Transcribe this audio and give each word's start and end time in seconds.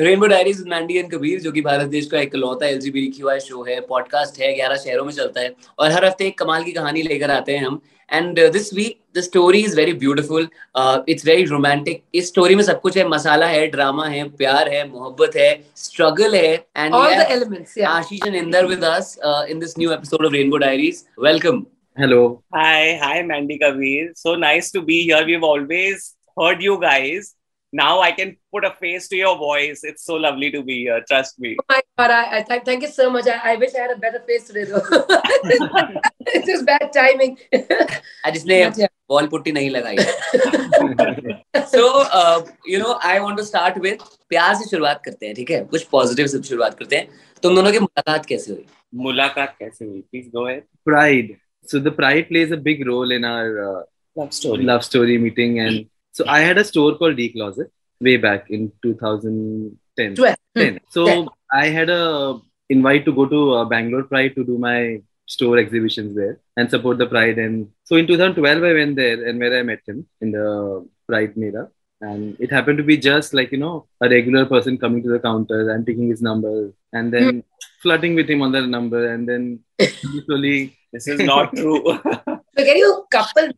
Rainbow 0.00 0.26
diaries 0.26 0.62
Mandy 0.68 0.96
and 0.98 1.10
Kabir 1.12 1.40
जो 1.40 1.50
कि 1.52 1.60
भारत 1.62 1.86
देश 1.88 2.06
का 2.12 2.20
इकलौता 2.20 2.66
एलजीबीटीक्यूआई 2.66 3.40
शो 3.40 3.62
है 3.64 3.80
पॉडकास्ट 3.88 4.40
है 4.40 4.52
ग्यारह 4.54 4.76
शहरों 4.76 5.04
में 5.04 5.12
चलता 5.12 5.40
है 5.40 5.54
और 5.78 5.90
हर 5.92 6.04
हफ़्ते 6.04 6.26
एक 6.26 6.38
कमाल 6.38 6.62
की 6.64 6.72
कहानी 6.72 7.02
लेकर 7.02 7.30
आते 7.30 7.56
हैं 7.56 7.64
हम। 7.64 7.80
And 8.12 8.38
this 8.52 8.72
week 8.74 8.98
the 9.16 9.20
story 9.20 9.58
is 9.64 9.76
very 9.76 9.92
beautiful 10.04 10.48
it's 11.08 11.26
very 11.26 11.44
romantic 11.44 12.02
इस 12.14 12.28
स्टोरी 12.28 12.54
में 12.54 12.62
सब 12.64 12.80
कुछ 12.80 12.96
है 12.98 13.06
मसाला 13.08 13.46
है 13.46 13.66
ड्रामा 13.66 14.06
है 14.06 14.22
प्यार 14.36 14.68
है 14.68 14.86
मोहब्बत 14.90 15.36
है 15.36 15.50
स्ट्रगल 15.76 16.34
है 16.34 16.54
and 16.54 16.94
all 16.94 17.14
the 17.14 17.26
elements 17.30 17.78
Ashish 17.88 18.26
and 18.26 18.36
Inder 18.36 18.66
with 18.66 18.84
us 18.84 19.16
in 19.24 19.58
this 19.58 19.78
new 19.78 19.92
episode 19.92 20.26
of 20.26 20.32
rainbow 20.34 20.56
diaries 20.66 21.04
welcome 21.18 21.62
Hello. 21.96 22.18
Hi, 22.54 22.98
hi, 22.98 23.16
Mandy 23.22 23.56
Kabir. 23.58 24.02
So 24.14 24.34
nice 24.36 24.70
to 24.72 24.80
be 24.82 24.98
here. 25.02 25.18
We've 25.26 25.42
always 25.46 26.04
heard 26.36 26.62
you 26.62 26.76
guys. 26.84 27.26
now 27.73 27.99
I 27.99 28.11
can 28.11 28.37
put 28.53 28.63
a 28.63 28.71
face 28.71 29.07
to 29.09 29.17
your 29.17 29.37
voice. 29.37 29.81
It's 29.83 30.05
so 30.05 30.15
lovely 30.15 30.49
to 30.51 30.63
be 30.63 30.77
here. 30.83 31.03
Trust 31.07 31.39
me. 31.39 31.55
Oh 31.61 31.65
my 31.69 31.81
God, 31.97 32.11
I, 32.11 32.37
I 32.37 32.41
th- 32.41 32.63
thank 32.63 32.83
you 32.83 32.87
so 32.87 33.09
much. 33.09 33.27
I, 33.27 33.39
I, 33.51 33.55
wish 33.57 33.75
I 33.75 33.79
had 33.79 33.91
a 33.91 33.97
better 33.97 34.21
face 34.27 34.47
today, 34.47 34.63
though. 34.63 34.81
it's 36.35 36.47
just 36.47 36.65
bad 36.65 36.91
timing. 36.93 37.37
I 38.23 38.31
just 38.31 38.47
जिसने 38.47 38.87
ball 39.09 39.27
putty 39.27 39.51
नहीं 39.51 39.69
लगाई 39.69 39.97
so 41.71 41.81
you 42.69 42.79
know 42.79 42.93
I 43.09 43.19
want 43.19 43.37
to 43.37 43.43
start 43.43 43.77
with 43.81 44.03
प्यार 44.29 44.55
से 44.55 44.69
शुरुआत 44.69 45.01
करते 45.05 45.25
हैं 45.25 45.35
ठीक 45.35 45.51
है 45.51 45.63
कुछ 45.73 45.83
पॉजिटिव 45.91 46.27
से 46.27 46.41
शुरुआत 46.49 46.77
करते 46.79 46.95
हैं 46.95 47.07
तुम 47.43 47.55
दोनों 47.55 47.71
की 47.71 47.79
मुलाकात 47.79 48.25
कैसे 48.25 48.51
हुई 48.51 48.65
मुलाकात 49.07 49.55
कैसे 49.59 49.85
हुई 49.85 50.01
please 50.11 50.29
go 50.35 50.45
ahead 50.45 50.63
pride 50.89 51.29
so 51.71 51.79
the 51.85 51.93
pride 51.99 52.27
plays 52.31 52.51
a 52.55 52.57
big 52.69 52.81
role 52.87 53.13
in 53.17 53.23
our 53.33 53.53
uh, 53.67 53.81
love 54.21 54.33
story 54.39 54.65
love 54.71 54.83
story 54.87 55.17
meeting 55.27 55.59
and 55.65 55.85
so 56.12 56.24
I 56.26 56.40
had 56.40 56.58
a 56.58 56.64
store 56.64 56.96
called 56.96 57.16
D 57.16 57.28
Closet 57.30 57.70
way 58.00 58.16
back 58.16 58.50
in 58.50 58.72
2010. 58.82 60.14
12. 60.14 60.36
10. 60.56 60.72
Hmm. 60.72 60.78
So 60.90 61.06
10. 61.06 61.28
I 61.52 61.66
had 61.66 61.90
a 61.90 62.38
invite 62.68 63.04
to 63.04 63.12
go 63.12 63.26
to 63.26 63.52
uh, 63.54 63.64
Bangalore 63.64 64.04
Pride 64.04 64.34
to 64.36 64.44
do 64.44 64.58
my 64.58 65.02
store 65.26 65.58
exhibitions 65.58 66.14
there 66.16 66.40
and 66.56 66.70
support 66.70 66.98
the 66.98 67.06
Pride. 67.06 67.38
And 67.38 67.68
so 67.84 67.96
in 67.96 68.06
2012 68.06 68.62
I 68.62 68.72
went 68.72 68.96
there 68.96 69.28
and 69.28 69.38
where 69.38 69.58
I 69.58 69.62
met 69.62 69.80
him 69.86 70.06
in 70.20 70.32
the 70.32 70.88
Pride 71.08 71.36
Mela. 71.36 71.68
And 72.00 72.36
it 72.40 72.50
happened 72.50 72.78
to 72.78 72.84
be 72.84 72.96
just 72.96 73.34
like, 73.34 73.52
you 73.52 73.58
know, 73.58 73.86
a 74.00 74.08
regular 74.08 74.46
person 74.46 74.78
coming 74.78 75.02
to 75.02 75.10
the 75.10 75.18
counter 75.18 75.70
and 75.70 75.86
taking 75.86 76.08
his 76.08 76.22
number 76.22 76.72
and 76.94 77.12
then 77.12 77.42
mm. 77.42 77.44
flirting 77.82 78.14
with 78.14 78.28
him 78.28 78.40
on 78.40 78.52
that 78.52 78.66
number. 78.66 79.12
And 79.12 79.28
then 79.28 79.60
slowly. 80.26 80.76
this 80.92 81.06
is 81.06 81.20
not 81.20 81.54
true. 81.54 81.82
so 81.84 82.64
can 82.68 82.76
you 82.76 83.04
couple 83.12 83.52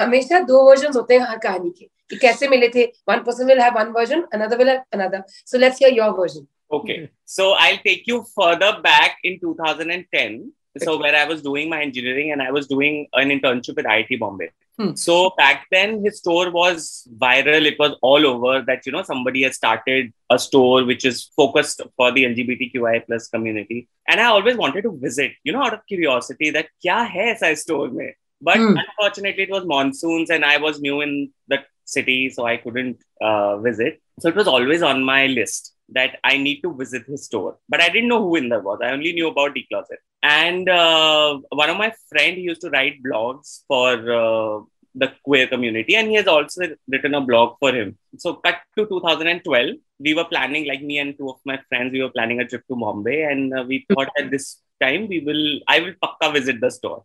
हमेशा 0.00 0.40
दो 0.44 0.62
version 0.68 0.92
होते 0.96 1.14
हैं 1.14 1.26
हर 1.28 1.38
कहानी 1.38 1.70
के 1.70 1.88
कि 2.10 2.16
कैसे 2.18 2.48
मिले 2.48 2.68
थे 2.68 2.84
one 3.08 3.18
person 3.26 3.46
will 3.46 3.60
have 3.60 3.74
one 3.74 3.92
version 3.96 4.22
another 4.34 4.58
will 4.58 4.68
have 4.68 4.82
another 4.92 5.22
so 5.28 5.58
let's 5.58 5.82
hear 5.82 5.96
your 5.96 6.10
version 6.20 6.46
okay 6.72 6.98
so 7.28 7.52
I 7.54 7.70
will 7.70 7.78
take 7.84 8.08
you 8.08 8.20
further 8.30 8.72
back 8.80 9.26
in 9.26 9.38
2010 9.44 10.40
so 10.78 10.96
where 10.98 11.14
I 11.14 11.26
was 11.26 11.42
doing 11.44 11.70
my 11.70 11.84
engineering 11.84 12.30
and 12.30 12.42
I 12.42 12.50
was 12.52 12.66
doing 12.72 13.20
an 13.20 13.30
internship 13.30 13.78
at 13.78 13.86
IIT 13.86 14.16
Bombay 14.16 14.48
so 14.78 15.16
back 15.38 15.64
then 15.72 15.94
his 16.04 16.14
store 16.14 16.48
was 16.50 16.86
viral 17.22 17.66
it 17.66 17.76
was 17.80 17.92
all 18.04 18.26
over 18.26 18.60
that 18.62 18.86
you 18.88 18.92
know 18.92 19.02
somebody 19.02 19.42
has 19.44 19.52
started 19.52 20.12
a 20.30 20.36
store 20.44 20.84
which 20.84 21.06
is 21.06 21.22
focused 21.36 21.82
for 21.98 22.12
the 22.12 22.18
L 22.18 22.98
plus 23.00 23.28
community 23.32 23.78
and 24.10 24.20
I 24.20 24.26
always 24.26 24.56
wanted 24.56 24.82
to 24.82 24.90
visit 25.02 25.36
you 25.46 25.52
know 25.52 25.62
out 25.62 25.72
of 25.72 25.80
curiosity 25.88 26.50
that 26.50 26.70
क्या 26.82 26.98
है 27.14 27.30
ऐसा 27.30 27.52
store 27.54 27.90
में 27.90 28.10
but 28.40 28.56
mm. 28.56 28.76
unfortunately, 28.78 29.44
it 29.44 29.50
was 29.50 29.64
monsoons 29.64 30.30
and 30.30 30.44
I 30.44 30.56
was 30.58 30.80
new 30.80 31.00
in 31.00 31.30
the 31.48 31.58
city, 31.84 32.30
so 32.30 32.46
I 32.46 32.56
couldn't 32.56 32.98
uh, 33.20 33.58
visit. 33.58 34.00
So 34.20 34.28
it 34.28 34.36
was 34.36 34.48
always 34.48 34.82
on 34.82 35.02
my 35.02 35.26
list 35.26 35.74
that 35.92 36.18
I 36.24 36.36
need 36.38 36.60
to 36.62 36.74
visit 36.74 37.04
his 37.06 37.24
store. 37.24 37.58
But 37.68 37.80
I 37.80 37.88
didn't 37.88 38.08
know 38.08 38.22
who 38.22 38.40
Inder 38.40 38.62
was. 38.62 38.78
I 38.82 38.90
only 38.90 39.12
knew 39.12 39.28
about 39.28 39.54
D 39.54 39.66
Closet. 39.68 39.98
And 40.22 40.68
uh, 40.68 41.38
one 41.50 41.70
of 41.70 41.76
my 41.76 41.92
friend 42.08 42.36
used 42.36 42.60
to 42.62 42.70
write 42.70 43.02
blogs 43.02 43.62
for 43.66 43.92
uh, 44.12 44.60
the 44.94 45.12
queer 45.24 45.46
community, 45.46 45.96
and 45.96 46.08
he 46.08 46.14
has 46.14 46.26
also 46.26 46.62
written 46.88 47.14
a 47.14 47.20
blog 47.20 47.56
for 47.58 47.72
him. 47.72 47.96
So 48.18 48.34
cut 48.34 48.56
to 48.76 48.86
2012, 48.86 49.76
we 49.98 50.14
were 50.14 50.24
planning, 50.24 50.66
like 50.66 50.82
me 50.82 50.98
and 50.98 51.16
two 51.16 51.30
of 51.30 51.36
my 51.44 51.60
friends, 51.68 51.92
we 51.92 52.02
were 52.02 52.10
planning 52.10 52.40
a 52.40 52.46
trip 52.46 52.66
to 52.68 52.76
Bombay, 52.76 53.22
and 53.22 53.56
uh, 53.56 53.64
we 53.66 53.86
thought 53.88 54.08
at 54.18 54.30
this 54.30 54.60
time 54.80 55.08
we 55.08 55.20
will, 55.20 55.60
I 55.68 55.80
will 55.80 55.94
pakka 56.02 56.32
visit 56.32 56.60
the 56.60 56.70
store. 56.70 57.04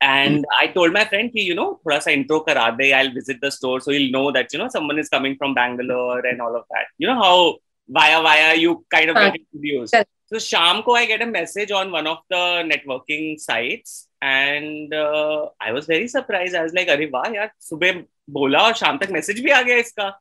And 0.00 0.46
I 0.58 0.68
told 0.68 0.92
my 0.94 1.04
friend, 1.04 1.30
ki, 1.32 1.42
you 1.42 1.54
know, 1.54 1.78
thoda 1.84 2.02
sa 2.02 2.10
intro 2.10 2.40
kara 2.40 2.74
de, 2.76 2.92
I'll 2.94 3.12
visit 3.12 3.38
the 3.40 3.50
store 3.50 3.80
so 3.80 3.90
he'll 3.92 4.10
know 4.10 4.32
that, 4.32 4.52
you 4.52 4.58
know, 4.58 4.68
someone 4.68 4.98
is 4.98 5.10
coming 5.10 5.36
from 5.36 5.52
Bangalore 5.54 6.24
and 6.26 6.40
all 6.40 6.56
of 6.56 6.64
that. 6.70 6.86
You 6.96 7.06
know 7.08 7.16
how 7.22 7.56
via 7.88 8.22
via 8.22 8.54
you 8.54 8.84
kind 8.90 9.10
of 9.10 9.16
get 9.16 9.36
introduced. 9.36 9.94
So 10.32 10.38
Sham 10.38 10.82
ko 10.84 10.94
I 10.94 11.06
get 11.06 11.20
a 11.20 11.26
message 11.26 11.70
on 11.72 11.90
one 11.90 12.06
of 12.06 12.18
the 12.30 12.62
networking 12.72 13.38
sites 13.38 14.08
and 14.22 14.94
uh, 14.94 15.48
I 15.60 15.72
was 15.72 15.86
very 15.86 16.08
surprised. 16.08 16.54
I 16.54 16.62
was 16.62 16.72
like, 16.72 16.88
अरे 16.88 17.10
वाह 17.10 17.32
यार 17.34 17.50
सुबह 17.68 18.02
बोला 18.30 18.58
और 18.66 18.74
शाम 18.80 18.98
तक 18.98 19.10
message 19.10 19.40
भी 19.44 19.50
आ 19.50 19.62
गया 19.62 19.76
इसका. 19.84 20.12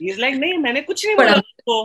He's 0.00 0.18
like, 0.18 0.38
नहीं 0.38 0.58
मैंने 0.58 0.80
कुछ 0.88 1.06
नहीं 1.06 1.16
बोला 1.16 1.34
उसको. 1.34 1.76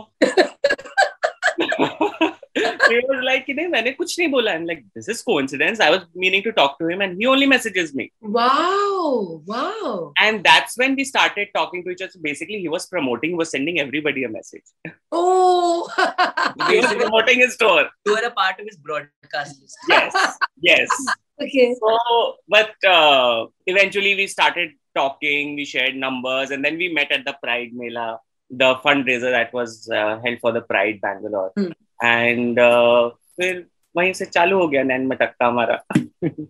he 2.71 2.99
was 3.07 3.23
like, 3.23 3.47
मैंने 3.47 3.95
कुछ 3.97 4.17
नहीं 4.19 4.27
बोला. 4.31 4.53
I'm 4.53 4.65
like, 4.65 4.83
this 4.95 5.07
is 5.07 5.21
coincidence. 5.21 5.79
I 5.79 5.89
was 5.89 6.01
meaning 6.15 6.43
to 6.43 6.51
talk 6.51 6.77
to 6.79 6.87
him, 6.87 7.01
and 7.01 7.17
he 7.17 7.27
only 7.27 7.45
messages 7.45 7.93
me. 7.93 8.11
Wow, 8.21 9.41
wow. 9.45 10.13
And 10.19 10.43
that's 10.43 10.77
when 10.77 10.95
we 10.95 11.03
started 11.03 11.49
talking 11.53 11.83
to 11.83 11.89
each 11.91 12.01
other. 12.01 12.19
Basically, 12.21 12.59
he 12.59 12.69
was 12.69 12.85
promoting, 12.87 13.31
he 13.31 13.35
was 13.35 13.51
sending 13.51 13.79
everybody 13.79 14.23
a 14.23 14.29
message. 14.29 14.63
Oh, 15.11 15.87
he 16.69 16.77
was 16.79 16.93
promoting 16.93 17.39
his 17.39 17.53
store. 17.53 17.89
You 18.05 18.13
were 18.13 18.27
a 18.27 18.31
part 18.31 18.59
of 18.59 18.65
his 18.65 18.77
broadcast 18.77 19.61
list. 19.61 19.77
Yes, 19.89 20.37
yes. 20.61 20.89
okay. 21.41 21.75
So, 21.79 22.35
but 22.47 22.71
uh, 22.85 23.45
eventually 23.65 24.15
we 24.15 24.27
started 24.27 24.71
talking. 24.95 25.55
We 25.55 25.65
shared 25.65 25.95
numbers, 25.95 26.51
and 26.51 26.63
then 26.63 26.77
we 26.77 26.93
met 26.93 27.11
at 27.11 27.25
the 27.25 27.37
Pride 27.41 27.71
Mela 27.73 28.19
the 28.49 28.75
fundraiser 28.75 29.31
that 29.31 29.53
was 29.53 29.89
uh, 29.89 30.19
held 30.23 30.39
for 30.39 30.51
the 30.51 30.61
Pride 30.61 31.01
Bangalore. 31.01 31.51
Mm. 31.57 31.73
And 32.02 32.58
uh, 32.58 33.10
फिर 33.40 33.66
वहीं 33.96 34.12
से 34.12 34.24
चालू 34.26 34.58
हो 34.58 34.68
गया 34.68 34.82
नैन 34.82 35.06
मटक्का 35.06 35.46
हमारा 35.46 35.82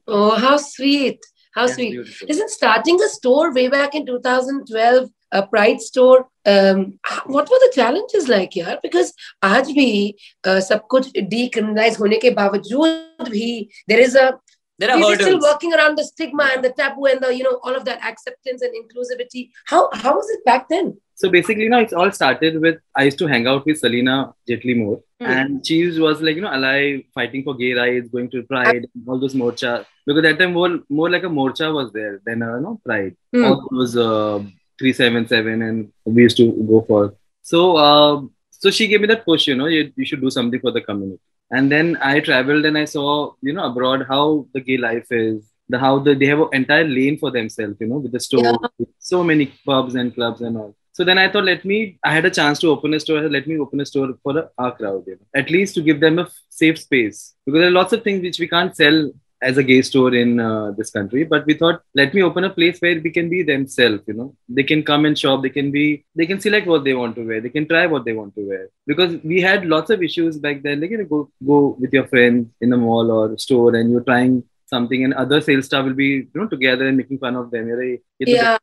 Oh, 0.07 0.31
how 0.37 0.57
sweet. 0.57 1.19
How 1.55 1.67
yeah, 1.67 1.75
sweet. 1.75 1.91
Beautiful. 1.93 2.29
Isn't 2.31 2.51
starting 2.51 3.01
a 3.03 3.09
store 3.09 3.53
way 3.53 3.69
back 3.69 3.95
in 3.95 4.07
2012, 4.07 5.11
a 5.33 5.47
Pride 5.47 5.81
store, 5.81 6.29
um, 6.47 6.99
what 7.27 7.51
were 7.51 7.59
the 7.65 7.73
challenges 7.75 8.29
like 8.29 8.53
here? 8.53 8.79
Because 8.83 9.13
आज 9.43 9.71
भी 9.79 10.15
uh, 10.47 10.61
सब 10.61 10.87
कुछ 10.95 11.11
decriminalize 11.35 11.99
होने 12.01 12.19
के 12.25 12.31
बावजूद 12.41 13.29
भी 13.31 13.69
there 13.89 14.01
is 14.01 14.15
a 14.15 14.33
there 14.82 14.91
are 14.91 14.98
We're 15.00 15.15
still 15.15 15.41
working 15.41 15.72
around 15.75 15.97
the 15.97 16.04
stigma 16.04 16.50
and 16.53 16.65
the 16.65 16.70
taboo 16.70 17.06
and 17.06 17.20
the 17.20 17.32
you 17.34 17.44
know 17.44 17.60
all 17.62 17.76
of 17.81 17.84
that 17.84 18.04
acceptance 18.10 18.62
and 18.62 18.72
inclusivity. 18.81 19.50
How 19.66 19.88
how 19.93 20.15
was 20.16 20.28
it 20.31 20.44
back 20.44 20.69
then? 20.69 20.97
So 21.15 21.31
basically, 21.31 21.65
you 21.65 21.70
know, 21.70 21.78
it's 21.78 21.93
all 21.93 22.10
started 22.10 22.60
with 22.60 22.81
I 22.97 23.04
used 23.04 23.19
to 23.19 23.28
hang 23.28 23.47
out 23.47 23.65
with 23.65 23.78
Celina 23.78 24.16
Jaitly 24.48 24.76
more 24.78 24.97
mm. 25.21 25.28
and 25.34 25.65
she 25.65 25.78
was 26.06 26.21
like, 26.21 26.34
you 26.34 26.42
know, 26.42 26.54
alive, 26.54 27.03
fighting 27.15 27.44
for 27.44 27.54
gay 27.54 27.72
rights, 27.75 28.09
going 28.09 28.28
to 28.31 28.42
Pride, 28.42 28.88
all 29.06 29.21
those 29.21 29.34
morcha. 29.34 29.84
Because 30.04 30.19
at 30.19 30.31
that 30.31 30.38
time 30.42 30.54
more 30.54 30.81
more 30.88 31.09
like 31.09 31.22
a 31.31 31.32
morcha 31.38 31.72
was 31.72 31.92
there 31.92 32.21
than 32.26 32.42
a 32.42 32.56
you 32.56 32.62
know 32.66 32.81
Pride. 32.84 33.16
Mm. 33.34 33.48
All 33.48 33.69
those 33.71 33.97
uh, 33.97 34.42
three 34.78 34.92
seven 34.92 35.28
seven, 35.28 35.62
and 35.62 35.92
we 36.04 36.22
used 36.22 36.38
to 36.38 36.53
go 36.75 36.84
for. 36.88 37.15
So 37.42 37.76
uh, 37.76 38.22
so 38.50 38.71
she 38.71 38.87
gave 38.87 39.00
me 39.00 39.09
that 39.09 39.25
push, 39.25 39.48
you 39.48 39.56
know, 39.56 39.66
you, 39.66 39.92
you 39.97 40.04
should 40.04 40.21
do 40.21 40.31
something 40.31 40.60
for 40.60 40.71
the 40.71 40.81
community. 40.81 41.21
And 41.53 41.71
then 41.71 41.99
I 42.01 42.21
traveled 42.21 42.65
and 42.65 42.79
I 42.79 42.87
saw, 42.87 43.35
you 43.43 43.53
know, 43.53 43.65
abroad 43.65 44.07
how 44.09 44.47
the 44.55 44.61
gay 44.61 44.79
life 44.79 45.07
is, 45.11 45.45
the 45.69 45.79
how 45.79 45.99
the, 45.99 46.15
they 46.15 46.27
have 46.27 46.41
an 46.41 46.49
entire 46.53 46.85
lane 46.85 47.19
for 47.19 47.31
themselves, 47.31 47.77
you 47.79 47.89
know, 47.89 47.99
with 47.99 48.13
the 48.13 48.21
store, 48.21 48.43
yeah. 48.43 48.69
with 48.79 48.89
so 48.99 49.23
many 49.23 49.53
pubs 49.67 49.95
and 49.95 50.15
clubs 50.15 50.41
and 50.41 50.57
all. 50.57 50.75
So 50.93 51.05
then 51.05 51.19
I 51.19 51.31
thought, 51.31 51.45
let 51.45 51.65
me, 51.65 51.99
I 52.03 52.15
had 52.15 52.25
a 52.25 52.31
chance 52.31 52.59
to 52.61 52.69
open 52.69 52.95
a 52.95 53.01
store, 53.01 53.29
let 53.29 53.47
me 53.47 53.59
open 53.59 53.81
a 53.81 53.87
store 53.87 54.15
for 54.23 54.51
our 54.59 54.75
crowd, 54.77 55.04
you 55.07 55.15
know, 55.15 55.27
at 55.34 55.51
least 55.51 55.75
to 55.75 55.83
give 55.83 56.01
them 56.01 56.19
a 56.19 56.28
safe 56.49 56.78
space. 56.78 57.34
Because 57.45 57.60
there 57.60 57.69
are 57.69 57.78
lots 57.81 57.93
of 57.93 58.03
things 58.03 58.22
which 58.22 58.39
we 58.39 58.48
can't 58.48 58.75
sell 58.77 59.10
as 59.42 59.59
a 59.59 59.62
gay 59.62 59.83
store 59.83 60.15
in 60.15 60.41
uh, 60.41 60.71
this 60.72 60.91
country. 60.91 61.24
But 61.24 61.44
we 61.47 61.54
thought, 61.54 61.83
let 61.94 62.15
me 62.15 62.22
open 62.22 62.44
a 62.44 62.50
place 62.50 62.78
where 62.80 63.00
we 63.00 63.10
can 63.10 63.28
be 63.28 63.42
themselves, 63.42 64.03
you 64.06 64.15
know, 64.15 64.34
they 64.48 64.62
can 64.62 64.83
come 64.83 65.04
and 65.04 65.18
shop, 65.18 65.42
they 65.42 65.50
can 65.50 65.71
be, 65.71 66.04
they 66.15 66.27
can 66.27 66.41
select 66.41 66.66
what 66.66 66.84
they 66.84 66.94
want 66.94 67.16
to 67.16 67.27
wear, 67.27 67.41
they 67.41 67.48
can 67.48 67.66
try 67.66 67.86
what 67.86 68.04
they 68.04 68.12
want 68.12 68.34
to 68.36 68.48
wear. 68.48 68.68
Because 68.86 69.16
we 69.24 69.41
had 69.41 69.66
lots 69.66 69.91
of 69.91 70.03
issues 70.03 70.39
back 70.39 70.62
then, 70.62 70.80
like, 70.80 70.91
you 70.91 70.98
know, 70.98 71.04
go, 71.04 71.30
go 71.47 71.77
with 71.80 71.92
your 71.92 72.06
friends 72.06 72.48
in 72.60 72.71
the 72.71 72.77
mall 72.77 73.10
or 73.10 73.36
store 73.39 73.74
and 73.74 73.91
you're 73.91 74.09
trying 74.12 74.44
something 74.74 75.04
and 75.04 75.15
other 75.22 75.41
sales 75.47 75.66
staff 75.69 75.84
will 75.86 75.98
be 76.03 76.10
you 76.33 76.39
know 76.41 76.48
together 76.54 76.86
and 76.89 76.97
making 77.03 77.19
fun 77.24 77.36
of 77.41 77.51
them 77.54 77.69
yeah. 77.69 78.57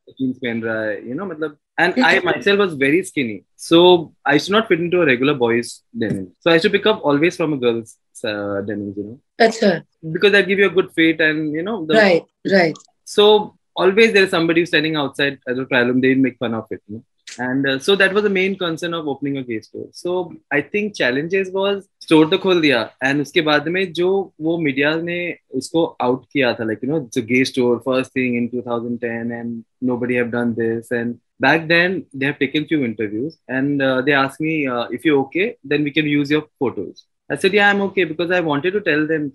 you 1.09 1.15
know 1.17 1.25
and 1.83 1.94
I 2.09 2.19
myself 2.29 2.59
was 2.65 2.73
very 2.85 3.01
skinny 3.09 3.38
so 3.56 3.79
I 4.25 4.33
used 4.38 4.47
to 4.47 4.53
not 4.57 4.67
fit 4.69 4.81
into 4.85 5.01
a 5.03 5.07
regular 5.13 5.35
boy's 5.45 5.71
denim 6.01 6.27
so 6.39 6.51
I 6.51 6.56
used 6.56 6.67
to 6.69 6.73
pick 6.77 6.88
up 6.91 7.00
always 7.03 7.38
from 7.39 7.53
a 7.57 7.59
girl's 7.65 7.91
uh, 8.31 8.61
denim 8.67 8.94
you 8.97 9.06
know 9.07 9.19
that's 9.38 9.61
right. 9.67 9.83
because 10.15 10.33
that 10.33 10.50
give 10.51 10.59
you 10.63 10.69
a 10.71 10.75
good 10.79 10.91
fit 10.97 11.21
and 11.29 11.53
you 11.59 11.63
know 11.67 11.77
the, 11.85 11.95
right 12.03 12.25
right 12.57 12.77
so 13.15 13.25
always 13.75 14.11
there 14.13 14.25
is 14.27 14.31
somebody 14.38 14.65
standing 14.71 14.95
outside 15.03 15.38
as 15.47 15.57
a 15.63 15.65
trial 15.65 15.94
they 16.06 16.15
make 16.27 16.38
fun 16.44 16.56
of 16.61 16.65
it 16.75 16.81
you 16.88 16.95
know? 16.95 17.03
and 17.38 17.66
uh, 17.66 17.78
so 17.78 17.96
that 17.96 18.12
was 18.12 18.22
the 18.22 18.31
main 18.31 18.56
concern 18.56 18.94
of 18.94 19.08
opening 19.08 19.38
a 19.38 19.42
gay 19.42 19.60
store 19.60 19.88
so 19.92 20.32
i 20.52 20.60
think 20.60 20.94
challenges 20.94 21.50
was 21.50 21.88
store 22.06 22.26
तो 22.31 22.38
खोल 22.38 22.60
दिया 22.60 22.90
and 23.02 23.20
उसके 23.20 23.40
बाद 23.40 23.69
में 23.69 23.92
जो 23.92 24.08
वो 24.40 24.56
media 24.58 24.94
ने 25.00 25.19
उसको 25.54 25.84
आउट 26.02 26.25
किया 26.32 26.52
था 26.54 26.66
like 26.70 26.82
you 26.82 26.90
know 26.90 27.00
it's 27.04 27.16
a 27.16 27.22
gay 27.22 27.44
store 27.44 27.81
first 27.88 28.12
thing 28.12 28.36
in 28.40 28.50
2010 28.50 29.32
and 29.32 29.64
nobody 29.81 30.16
have 30.16 30.31
done 30.31 30.54
this 30.54 30.90
and 30.90 31.19
back 31.40 31.66
then 31.69 32.04
they 32.12 32.26
have 32.26 32.38
taken 32.38 32.66
few 32.66 32.84
interviews 32.84 33.38
and 33.48 33.82
uh, 33.82 34.02
they 34.02 34.12
asked 34.12 34.40
me 34.40 34.66
uh, 34.66 34.86
if 34.90 35.04
you're 35.04 35.20
okay 35.20 35.56
then 35.64 35.82
we 35.82 35.90
can 35.90 36.06
use 36.06 36.31
your 36.31 36.44
photos 36.58 37.06
I 37.31 37.35
said, 37.35 37.53
yeah, 37.53 37.69
I'm 37.69 37.81
okay 37.81 38.05
because 38.05 38.31
I 38.31 38.39
wanted 38.39 38.71
to 38.71 38.81
tell 38.81 39.05
them, 39.05 39.31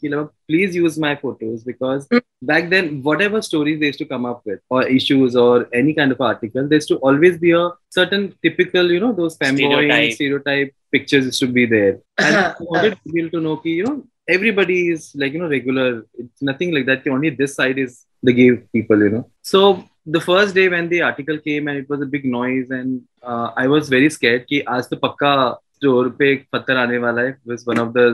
please 0.49 0.75
use 0.75 0.99
my 0.99 1.15
photos 1.15 1.63
because 1.63 2.07
hmm. 2.11 2.19
back 2.43 2.69
then, 2.69 3.03
whatever 3.03 3.41
stories 3.41 3.79
they 3.81 3.87
used 3.87 4.01
to 4.01 4.05
come 4.05 4.27
up 4.27 4.43
with 4.45 4.61
or 4.69 4.83
issues 4.83 5.37
or 5.37 5.69
any 5.73 5.95
kind 5.95 6.11
of 6.11 6.21
article, 6.21 6.67
there 6.67 6.77
used 6.77 6.89
to 6.89 6.97
always 6.97 7.39
be 7.39 7.53
a 7.53 7.71
certain 7.91 8.35
typical, 8.43 8.91
you 8.91 9.01
know, 9.01 9.13
those 9.13 9.37
family 9.37 9.65
stereotype. 9.65 10.13
stereotype 10.13 10.75
pictures 10.91 11.25
used 11.27 11.41
to 11.41 11.47
be 11.47 11.67
there. 11.67 12.01
And 12.19 12.37
uh-huh. 12.37 12.55
I 12.59 12.63
wanted 12.65 12.99
people 13.05 13.31
to 13.31 13.41
know, 13.41 13.57
ki, 13.59 13.71
you 13.71 13.85
know, 13.85 14.05
everybody 14.29 14.91
is 14.91 15.13
like, 15.15 15.33
you 15.33 15.39
know, 15.39 15.49
regular. 15.49 16.05
It's 16.15 16.43
nothing 16.43 16.75
like 16.75 16.87
that. 16.87 17.07
Only 17.07 17.31
this 17.31 17.55
side 17.55 17.79
is 17.79 18.05
the 18.23 18.33
gay 18.33 18.57
people, 18.73 18.99
you 18.99 19.11
know. 19.11 19.31
So 19.43 19.85
the 20.07 20.21
first 20.21 20.55
day 20.55 20.69
when 20.69 20.89
the 20.89 21.03
article 21.03 21.39
came 21.39 21.69
and 21.69 21.79
it 21.79 21.89
was 21.89 22.01
a 22.03 22.07
big 22.07 22.25
noise 22.25 22.71
and 22.71 23.03
uh, 23.23 23.53
I 23.57 23.67
was 23.69 23.89
very 23.89 24.11
scared 24.11 24.47
ki 24.49 24.63
aaj 24.63 24.89
the 24.89 24.97
pakka 24.97 25.57
store 25.84 26.10
पे 26.20 26.32
एक 26.32 26.46
पत्थर 26.54 26.78
आने 26.78 26.98
वाला 27.06 27.22
है 27.22 27.38
was 27.52 27.66
one 27.72 27.80
of 27.80 27.94
the 27.94 28.06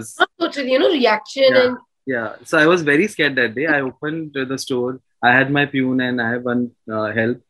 you 0.72 0.80
know 0.80 0.92
reaction 0.92 1.56
yeah, 1.56 1.62
and 1.62 1.78
yeah 2.14 2.36
so 2.44 2.58
I 2.58 2.68
was 2.72 2.84
very 2.90 3.08
scared 3.14 3.36
that 3.40 3.56
day 3.56 3.66
I 3.78 3.82
opened 3.82 4.38
the 4.52 4.58
store 4.66 5.00
I 5.24 5.32
had 5.38 5.52
my 5.58 5.66
pune 5.66 6.04
and 6.08 6.22
I 6.26 6.30
have 6.34 6.44
one 6.44 6.64
uh, 6.92 7.08
help 7.20 7.42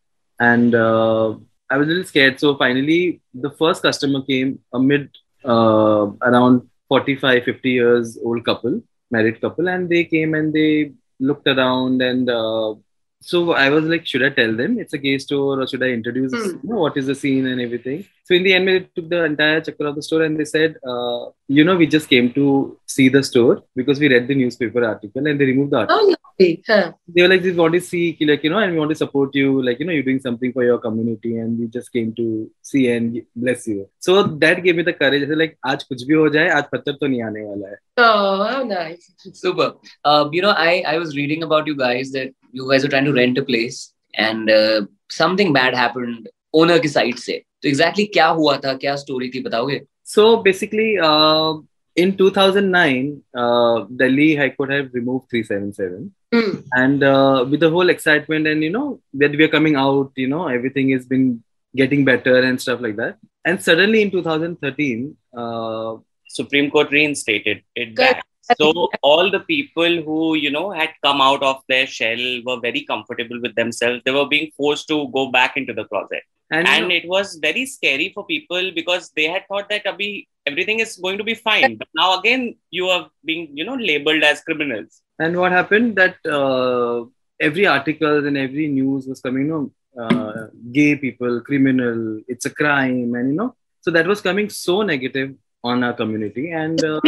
and 0.51 0.75
uh, 0.75 1.35
I 1.69 1.77
was 1.77 1.87
a 1.87 1.89
little 1.89 2.05
scared 2.13 2.39
so 2.39 2.55
finally 2.63 3.21
the 3.47 3.51
first 3.61 3.81
customer 3.87 4.21
came 4.31 4.59
a 4.73 4.79
mid 4.79 5.09
uh, 5.43 6.05
around 6.29 6.69
45 6.89 7.43
50 7.43 7.69
years 7.79 8.17
old 8.23 8.45
couple 8.45 8.81
married 9.11 9.41
couple 9.41 9.67
and 9.75 9.89
they 9.89 10.03
came 10.15 10.33
and 10.33 10.53
they 10.53 10.93
looked 11.19 11.47
around 11.47 12.01
and 12.01 12.29
uh, 12.29 12.73
so 13.21 13.53
I 13.53 13.69
was 13.69 13.85
like, 13.85 14.05
should 14.05 14.23
I 14.23 14.29
tell 14.29 14.55
them 14.55 14.77
it's 14.79 14.93
a 14.93 14.99
gay 14.99 15.17
store 15.17 15.59
or 15.59 15.67
should 15.67 15.81
I 15.81 15.87
introduce 15.87 16.31
mm. 16.31 16.63
you 16.63 16.69
know, 16.69 16.81
what 16.81 16.95
is 16.95 17.07
the 17.07 17.15
scene 17.15 17.47
and 17.47 17.59
everything? 17.59 18.05
So 18.29 18.33
in 18.33 18.43
the 18.43 18.53
end, 18.55 18.65
we 18.65 18.79
took 18.95 19.07
the 19.07 19.23
entire 19.23 19.61
checker 19.61 19.85
of 19.85 19.95
the 19.95 20.01
store 20.01 20.23
and 20.23 20.39
they 20.39 20.45
said, 20.45 20.77
uh, 20.83 21.25
you 21.47 21.63
know, 21.63 21.75
we 21.75 21.85
just 21.85 22.09
came 22.09 22.33
to 22.33 22.75
see 22.87 23.07
the 23.07 23.21
store 23.21 23.63
because 23.75 23.99
we 23.99 24.09
read 24.09 24.27
the 24.27 24.33
newspaper 24.33 24.83
article 24.83 25.27
and 25.27 25.39
they 25.39 25.45
removed 25.45 25.71
the 25.73 25.77
article. 25.77 25.99
Oh, 25.99 26.15
lovely. 26.15 26.63
Huh. 26.67 26.93
They 27.07 27.21
were 27.21 27.27
like, 27.27 27.43
we 27.43 27.51
want 27.51 27.75
to 27.75 27.81
see, 27.81 28.17
like, 28.21 28.43
you 28.43 28.49
know, 28.49 28.57
and 28.57 28.73
we 28.73 28.79
want 28.79 28.89
to 28.89 28.95
support 28.95 29.35
you, 29.35 29.61
like, 29.63 29.79
you 29.79 29.85
know, 29.85 29.93
you're 29.93 30.01
doing 30.01 30.19
something 30.19 30.51
for 30.53 30.63
your 30.63 30.79
community 30.79 31.37
and 31.37 31.59
we 31.59 31.67
just 31.67 31.93
came 31.93 32.15
to 32.15 32.49
see 32.63 32.89
and 32.89 33.21
bless 33.35 33.67
you. 33.67 33.87
So 33.99 34.23
that 34.23 34.63
gave 34.63 34.75
me 34.75 34.81
the 34.81 34.93
courage. 34.93 35.21
I 35.21 35.27
said, 35.27 35.37
like, 35.37 35.57
आज 35.63 35.83
कुछ 35.83 36.03
भी 36.07 36.13
हो 36.15 36.29
जाए, 36.33 36.49
आज 36.49 36.63
पत्थर 36.73 36.97
तो 36.99 37.07
नहीं 37.07 37.21
आने 37.23 37.43
वाला 37.45 37.69
है. 37.69 37.77
Oh, 37.97 38.43
how 38.43 38.63
nice. 38.63 39.11
Super. 39.33 39.73
Uh, 40.03 40.29
you 40.31 40.41
know, 40.41 40.55
I, 40.57 40.83
I 40.87 40.97
was 40.97 41.15
reading 41.15 41.43
about 41.43 41.67
you 41.67 41.75
guys 41.75 42.11
that 42.13 42.33
you 42.51 42.67
guys 42.67 42.83
are 42.83 42.89
trying 42.89 43.05
to 43.05 43.13
rent 43.13 43.37
a 43.37 43.43
place 43.43 43.93
and 44.15 44.49
uh, 44.49 44.81
something 45.09 45.53
bad 45.53 45.75
happened 45.75 46.27
owner 46.55 46.79
की 46.81 46.87
साइड 46.87 47.15
से 47.27 47.41
तो 47.63 47.69
exactly 47.69 48.07
क्या 48.13 48.27
हुआ 48.41 48.57
था 48.65 48.73
क्या 48.83 48.95
story 49.03 49.29
थी 49.35 49.43
बताओगे 49.43 49.81
so 50.13 50.25
basically 50.43 50.89
uh, 50.99 51.53
in 51.95 52.15
2009 52.17 53.23
uh, 53.35 53.85
delhi 54.01 54.35
high 54.35 54.49
court 54.49 54.71
have 54.71 54.89
removed 54.93 55.29
377 55.29 56.11
mm. 56.33 56.63
and 56.73 57.03
uh, 57.03 57.45
with 57.49 57.59
the 57.59 57.69
whole 57.69 57.89
excitement 57.89 58.47
and 58.47 58.63
you 58.63 58.69
know 58.69 58.99
that 59.13 59.31
we 59.31 59.43
are 59.43 59.53
coming 59.57 59.75
out 59.75 60.11
you 60.15 60.27
know 60.27 60.47
everything 60.47 60.89
has 60.89 61.05
been 61.05 61.43
getting 61.75 62.05
better 62.05 62.37
and 62.49 62.61
stuff 62.61 62.81
like 62.81 62.95
that 62.97 63.17
and 63.45 63.61
suddenly 63.61 64.01
in 64.01 64.11
2013 64.11 65.15
uh, 65.37 65.95
supreme 66.27 66.69
court 66.69 66.91
reinstated 66.91 67.63
it 67.75 67.95
back 67.95 68.23
so 68.59 68.89
all 69.01 69.31
the 69.31 69.39
people 69.39 70.01
who 70.07 70.35
you 70.35 70.51
know 70.51 70.69
had 70.71 70.91
come 71.03 71.21
out 71.21 71.41
of 71.41 71.57
their 71.67 71.87
shell 71.87 72.23
were 72.45 72.59
very 72.59 72.83
comfortable 72.91 73.39
with 73.41 73.55
themselves 73.55 74.01
they 74.05 74.11
were 74.11 74.27
being 74.27 74.51
forced 74.57 74.87
to 74.87 75.07
go 75.17 75.31
back 75.31 75.57
into 75.57 75.73
the 75.73 75.85
closet 75.85 76.23
and, 76.50 76.66
and 76.66 76.92
it 76.92 77.06
was 77.08 77.38
very 77.40 77.66
scary 77.66 78.10
for 78.14 78.26
people 78.26 78.70
because 78.74 79.10
they 79.16 79.24
had 79.24 79.46
thought 79.48 79.68
that 79.68 79.84
Abhi, 79.84 80.26
everything 80.46 80.80
is 80.80 80.96
going 80.96 81.18
to 81.18 81.24
be 81.24 81.34
fine. 81.34 81.76
But 81.76 81.88
now 81.94 82.18
again 82.18 82.56
you 82.70 82.88
are 82.88 83.10
being 83.24 83.50
you 83.56 83.64
know 83.64 83.74
labeled 83.74 84.22
as 84.22 84.40
criminals. 84.42 85.02
And 85.18 85.38
what 85.38 85.52
happened 85.52 85.96
that 85.96 86.16
uh, 86.26 87.04
every 87.40 87.66
article 87.66 88.26
and 88.26 88.36
every 88.36 88.68
news 88.68 89.06
was 89.06 89.20
coming 89.20 89.46
you 89.46 89.52
know 89.52 89.72
uh, 90.02 90.46
gay 90.72 90.96
people 90.96 91.40
criminal 91.40 92.20
it's 92.28 92.46
a 92.46 92.50
crime 92.50 93.14
and 93.14 93.30
you 93.30 93.36
know 93.36 93.54
so 93.80 93.90
that 93.90 94.06
was 94.06 94.20
coming 94.20 94.48
so 94.50 94.82
negative 94.82 95.34
on 95.64 95.84
our 95.84 95.92
community. 95.92 96.50
And 96.52 96.82
uh, 96.84 97.00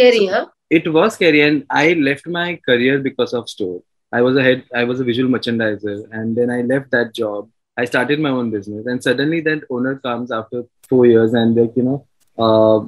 scary 0.00 0.26
huh? 0.26 0.46
it 0.78 0.90
was 0.96 1.14
scary 1.14 1.40
and 1.46 1.64
i 1.70 1.92
left 2.08 2.26
my 2.26 2.48
career 2.68 2.98
because 3.06 3.32
of 3.38 3.48
store 3.54 3.80
i 4.18 4.20
was 4.26 4.36
a 4.36 4.44
head 4.48 4.62
i 4.80 4.84
was 4.90 5.00
a 5.00 5.06
visual 5.10 5.30
merchandiser 5.34 5.96
and 6.18 6.36
then 6.36 6.50
i 6.56 6.60
left 6.72 6.90
that 6.96 7.14
job 7.20 7.48
i 7.80 7.84
started 7.92 8.18
my 8.26 8.32
own 8.38 8.50
business. 8.56 8.86
And 8.86 9.02
suddenly 9.02 9.40
that 9.48 9.62
owner 9.70 9.94
comes 10.08 10.30
after 10.40 10.64
four 10.88 11.06
years 11.06 11.32
and 11.34 11.56
like 11.60 11.72
you 11.76 11.86
know 11.88 11.98
uh, 12.44 12.78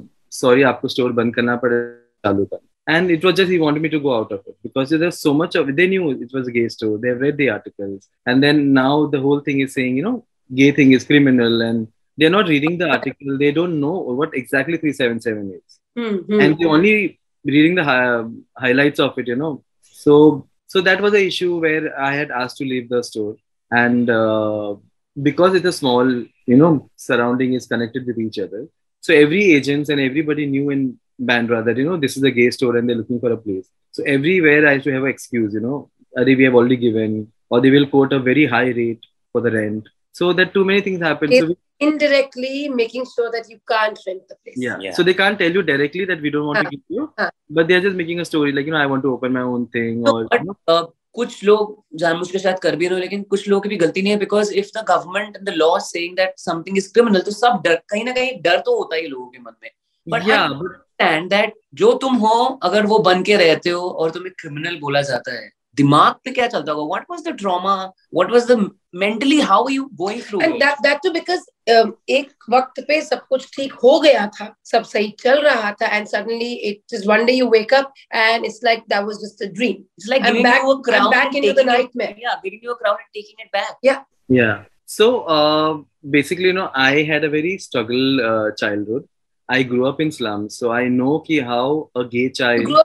sorry 0.43 0.63
aapko 0.71 0.91
store 0.95 1.11
pade 1.19 1.79
chalu 2.25 2.45
kar 2.51 2.61
and 2.87 3.11
it 3.11 3.25
was 3.25 3.35
just 3.41 3.51
he 3.51 3.59
wanted 3.65 3.83
me 3.83 3.89
to 3.89 4.01
go 4.01 4.13
out 4.19 4.33
of 4.33 4.41
it 4.51 4.57
because 4.63 4.91
there's 4.91 5.19
so 5.27 5.33
much 5.33 5.55
of 5.55 5.75
they 5.81 5.87
knew 5.87 6.11
it 6.11 6.33
was 6.33 6.49
a 6.49 6.53
gay 6.53 6.69
store. 6.69 6.99
They 6.99 7.11
read 7.11 7.37
the 7.37 7.51
articles. 7.51 8.09
And 8.27 8.43
then 8.43 8.73
now 8.73 9.07
the 9.07 9.21
whole 9.21 9.41
thing 9.41 9.61
is 9.61 9.73
saying 9.75 9.97
you 9.97 10.03
know 10.03 10.25
gay 10.55 10.73
thing 10.73 10.93
is 10.93 11.05
criminal 11.05 11.63
and 11.63 11.89
they're 12.17 12.31
not 12.39 12.49
reading 12.49 12.79
the 12.79 12.89
article. 12.89 13.39
They 13.39 13.53
don't 13.53 13.81
know 13.81 13.99
what 14.21 14.35
exactly 14.35 14.77
377 14.79 15.53
is. 15.55 15.79
Mm-hmm. 15.97 16.41
and 16.41 16.59
they 16.59 16.65
only 16.65 17.21
reading 17.45 17.75
the 17.75 17.85
hi- 17.85 18.25
highlights 18.57 18.99
of 18.99 19.19
it, 19.19 19.27
you 19.29 19.37
know. 19.37 19.63
So 19.83 20.49
so 20.67 20.81
that 20.81 21.01
was 21.01 21.13
the 21.13 21.25
issue 21.27 21.61
where 21.61 21.99
I 22.01 22.15
had 22.15 22.31
asked 22.31 22.57
to 22.59 22.65
leave 22.65 22.89
the 22.89 23.03
store, 23.05 23.37
and 23.81 24.11
uh, 24.11 24.75
because 25.21 25.55
it's 25.55 25.67
a 25.67 25.73
small, 25.73 26.07
you 26.53 26.57
know, 26.57 26.91
surrounding 26.97 27.55
is 27.55 27.67
connected 27.67 28.07
with 28.07 28.19
each 28.19 28.39
other. 28.39 28.69
So 29.01 29.15
every 29.15 29.53
agents 29.53 29.89
and 29.89 30.01
everybody 30.01 30.47
knew 30.47 30.71
in 30.71 30.99
Bandra 31.21 31.65
that 31.65 31.77
you 31.77 31.85
know 31.85 31.97
this 31.97 32.17
is 32.17 32.23
a 32.23 32.31
gay 32.31 32.51
store 32.51 32.77
and 32.77 32.89
they're 32.89 32.97
looking 32.97 33.21
for 33.21 33.33
a 33.33 33.37
place. 33.37 33.69
So 33.91 34.03
everywhere 34.05 34.69
I 34.69 34.75
used 34.75 34.85
to 34.85 34.93
have 34.93 35.05
an 35.05 35.11
excuse, 35.11 35.55
you 35.55 35.61
know, 35.61 35.91
we 36.17 36.45
have 36.45 36.55
already 36.55 36.77
given, 36.77 37.33
or 37.49 37.61
they 37.61 37.71
will 37.71 37.87
quote 37.87 38.13
a 38.13 38.19
very 38.19 38.47
high 38.47 38.71
rate 38.81 39.05
for 39.33 39.41
the 39.41 39.51
rent. 39.51 39.89
So 40.13 40.33
that 40.35 40.53
too 40.53 40.65
many 40.65 40.83
things 40.83 41.01
happen. 41.01 41.33
so 41.33 41.47
we, 41.47 41.57
indirectly 41.81 42.69
making 42.69 43.07
sure 43.15 43.31
that 43.31 43.49
you 43.51 43.59
can't 43.69 43.99
rent 44.07 44.23
the 44.29 44.37
place. 44.45 44.57
Yeah. 44.57 44.79
yeah. 44.81 44.93
So 44.93 45.03
they 45.03 45.15
can't 45.15 45.39
tell 45.39 45.51
you 45.51 45.63
directly 45.63 46.05
that 46.05 46.21
we 46.21 46.31
don't 46.31 46.47
want 46.47 46.59
uh, 46.59 46.63
to 46.65 46.71
give 46.71 46.81
you, 46.89 47.13
uh, 47.19 47.31
but 47.49 47.69
they're 47.69 47.81
just 47.81 47.97
making 47.97 48.21
a 48.21 48.25
story 48.25 48.53
like 48.53 48.67
you 48.67 48.73
know 48.73 48.79
I 48.79 48.87
want 48.87 49.03
to 49.05 49.13
open 49.13 49.33
my 49.33 49.41
own 49.41 49.69
thing 49.69 50.03
no, 50.03 50.19
or. 50.19 50.29
But, 50.31 50.41
you 50.41 50.57
know? 50.69 50.95
कुछ 51.15 51.43
लोग 51.45 51.83
जानबूझ 51.95 52.31
के 52.31 52.39
शायद 52.39 52.59
कर 52.59 52.77
भी 52.77 52.87
रहे 52.87 52.95
हो 52.95 53.01
लेकिन 53.01 53.23
कुछ 53.23 53.49
लोगों 53.49 53.61
की 53.61 53.69
भी 53.69 53.77
गलती 53.77 54.03
नहीं 54.03 54.13
है 54.13 54.19
because 54.19 54.53
if 54.55 54.71
the 54.79 54.85
government 54.89 55.39
the 55.39 55.55
law 55.57 55.79
saying 55.79 56.17
that 56.17 56.39
something 56.39 56.79
is 56.79 56.93
criminal 56.93 57.21
तो 57.21 57.31
सब 57.31 57.63
डर 57.65 57.75
कहीं 57.89 58.05
ना 58.05 58.13
कहीं 58.13 58.41
डर 58.43 58.59
तो 58.59 58.77
होता 58.79 58.97
ही 58.97 59.07
लोगों 59.07 59.27
के 59.27 59.39
मन 59.39 59.53
में। 59.63 59.71
बट 60.07 60.23
अंडरस्टैंड 60.31 61.31
दैट 61.31 61.55
जो 61.75 61.93
तुम 61.95 62.15
हो 62.17 62.45
अगर 62.63 62.87
वो 62.87 62.99
बन 62.99 63.23
के 63.23 63.37
रहते 63.37 63.71
हो 63.71 63.89
और 63.91 64.11
तुम्हें 64.11 64.33
क्रिमिनल 64.39 64.79
बोला 64.81 65.03
जाता 65.03 65.35
है 65.35 65.51
दिमाग 65.77 66.15
पे 66.25 66.31
क्या 66.31 66.47
चलता 66.47 66.73
होगा? 66.73 66.87
What 66.87 67.05
was 67.11 67.23
the 67.29 67.37
trauma 67.39 67.75
what 68.15 68.33
was 68.33 68.51
the 68.51 68.71
mentally 69.03 69.41
how 69.41 69.69
you 69.69 69.85
going 70.01 70.23
through 70.23 70.41
and 70.41 70.55
that 70.55 70.83
that 70.83 70.99
too 71.03 71.11
because 71.11 71.45
एक 72.11 72.51
वक्त 72.51 72.81
पे 72.89 73.01
सब 73.03 73.27
कुछ 73.29 73.47
ठीक 73.57 73.73
हो 73.85 73.99
गया 74.01 74.27
था 74.39 74.55
सब 74.73 74.83
सही 74.85 75.09
चल 75.21 75.41
रहा 75.43 75.73
था 75.83 75.97
and 75.97 76.07
suddenly 76.07 76.53
it 76.71 76.95
is 76.95 77.09
one 77.09 77.25
day 77.27 77.33
you 77.33 77.49
wake 77.51 77.75
up 77.75 77.93
and 78.15 78.45
it's 78.45 78.61
like 78.65 78.83
that 78.89 79.05
was 79.05 79.17
just 79.25 79.43
a 79.43 79.53
dream 79.53 79.73
it's 79.73 80.09
like 80.09 80.23
I 80.23 80.31
am 80.31 80.43
back 80.43 80.91
I 80.91 80.99
am 80.99 81.09
back 81.11 81.37
into 81.37 81.63
the 81.63 81.67
nightmare 81.67 82.17
yeah 82.25 82.35
giving 82.45 82.65
you 82.65 82.73
a 82.73 82.79
crown 82.79 83.01
and 83.01 83.09
taking 83.15 83.47
it 83.47 83.57
back 83.57 83.79
yeah 83.85 84.05
yeah 84.31 84.53
so 84.89 85.11
basically 86.13 86.49
you 86.49 86.53
know 86.53 86.71
I 86.79 87.03
had 87.05 87.25
a 87.25 87.29
very 87.29 87.57
struggle 87.59 88.55
childhood 88.59 89.07
I 89.49 89.65
grew 89.65 89.85
up 89.85 90.01
in 90.01 90.11
slums 90.11 90.59
so 90.61 90.71
I 90.73 90.89
know 90.89 91.19
कि 91.27 91.39
how 91.51 91.81
a 91.97 92.03
gay 92.15 92.29
child 92.29 92.83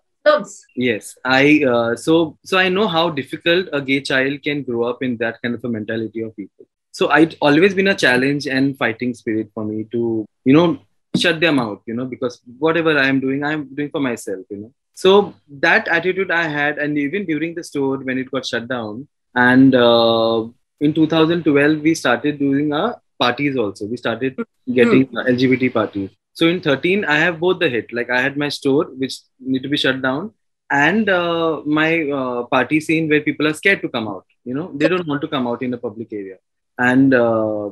Yes, 0.76 1.18
I 1.26 1.64
uh, 1.74 1.96
so 1.96 2.38
so 2.44 2.58
I 2.58 2.70
know 2.70 2.88
how 2.88 3.10
difficult 3.10 3.70
a 3.74 3.82
gay 3.82 4.02
child 4.02 4.44
can 4.44 4.64
grow 4.64 4.84
up 4.84 5.04
in 5.04 5.18
that 5.18 5.42
kind 5.42 5.56
of 5.56 5.64
a 5.64 5.70
mentality 5.70 6.22
of 6.22 6.36
people. 6.36 6.66
So 6.92 7.10
I'd 7.10 7.36
always 7.42 7.74
been 7.74 7.88
a 7.88 7.96
challenge 7.96 8.48
and 8.48 8.78
fighting 8.78 9.14
spirit 9.14 9.50
for 9.54 9.66
me 9.66 9.86
to 9.92 10.26
you 10.46 10.54
know 10.54 10.80
shut 11.16 11.40
them 11.40 11.60
out, 11.60 11.82
you 11.86 11.94
know, 11.94 12.06
because 12.06 12.42
whatever 12.60 12.98
I 12.98 13.08
am 13.08 13.20
doing, 13.20 13.44
I'm 13.44 13.74
doing 13.74 13.90
for 13.90 14.00
myself, 14.00 14.46
you 14.50 14.58
know. 14.58 14.74
So 14.94 15.34
that 15.66 15.88
attitude 15.88 16.32
I 16.32 16.44
had, 16.44 16.78
and 16.78 16.98
even 16.98 17.26
during 17.26 17.56
the 17.56 17.64
store 17.64 17.98
when 17.98 18.18
it 18.18 18.32
got 18.32 18.46
shut 18.46 18.68
down, 18.68 19.08
and 19.36 19.76
uh, 19.76 20.48
in 20.80 20.94
2012 20.94 21.82
we 21.82 21.94
started 21.96 22.40
doing 22.40 22.74
our 22.74 23.00
parties 23.20 23.58
also. 23.58 23.86
We 23.86 23.98
started 23.98 24.40
getting 24.72 25.06
hmm. 25.06 25.18
LGBT 25.18 25.74
parties. 25.74 26.10
So 26.38 26.48
in 26.48 26.62
13, 26.62 27.06
I 27.06 27.18
have 27.26 27.40
both 27.40 27.60
the 27.60 27.70
hit. 27.70 27.94
Like 27.94 28.10
I 28.10 28.22
had 28.22 28.38
my 28.38 28.50
store, 28.50 28.86
which 29.04 29.16
need 29.40 29.64
to 29.64 29.70
be 29.70 29.78
shut 29.78 30.02
down, 30.02 30.34
and 30.72 31.10
uh, 31.10 31.62
my 31.66 31.90
uh, 32.20 32.44
party 32.56 32.80
scene 32.80 33.10
where 33.10 33.22
people 33.22 33.48
are 33.48 33.54
scared 33.62 33.82
to 33.84 33.90
come 33.90 34.08
out. 34.08 34.26
You 34.46 34.56
know, 34.56 34.72
they 34.76 34.88
don't 34.90 35.08
want 35.08 35.22
to 35.24 35.28
come 35.36 35.48
out 35.48 35.64
in 35.64 35.74
a 35.74 35.78
public 35.88 36.14
area. 36.14 36.38
And 36.78 37.14
uh, 37.14 37.70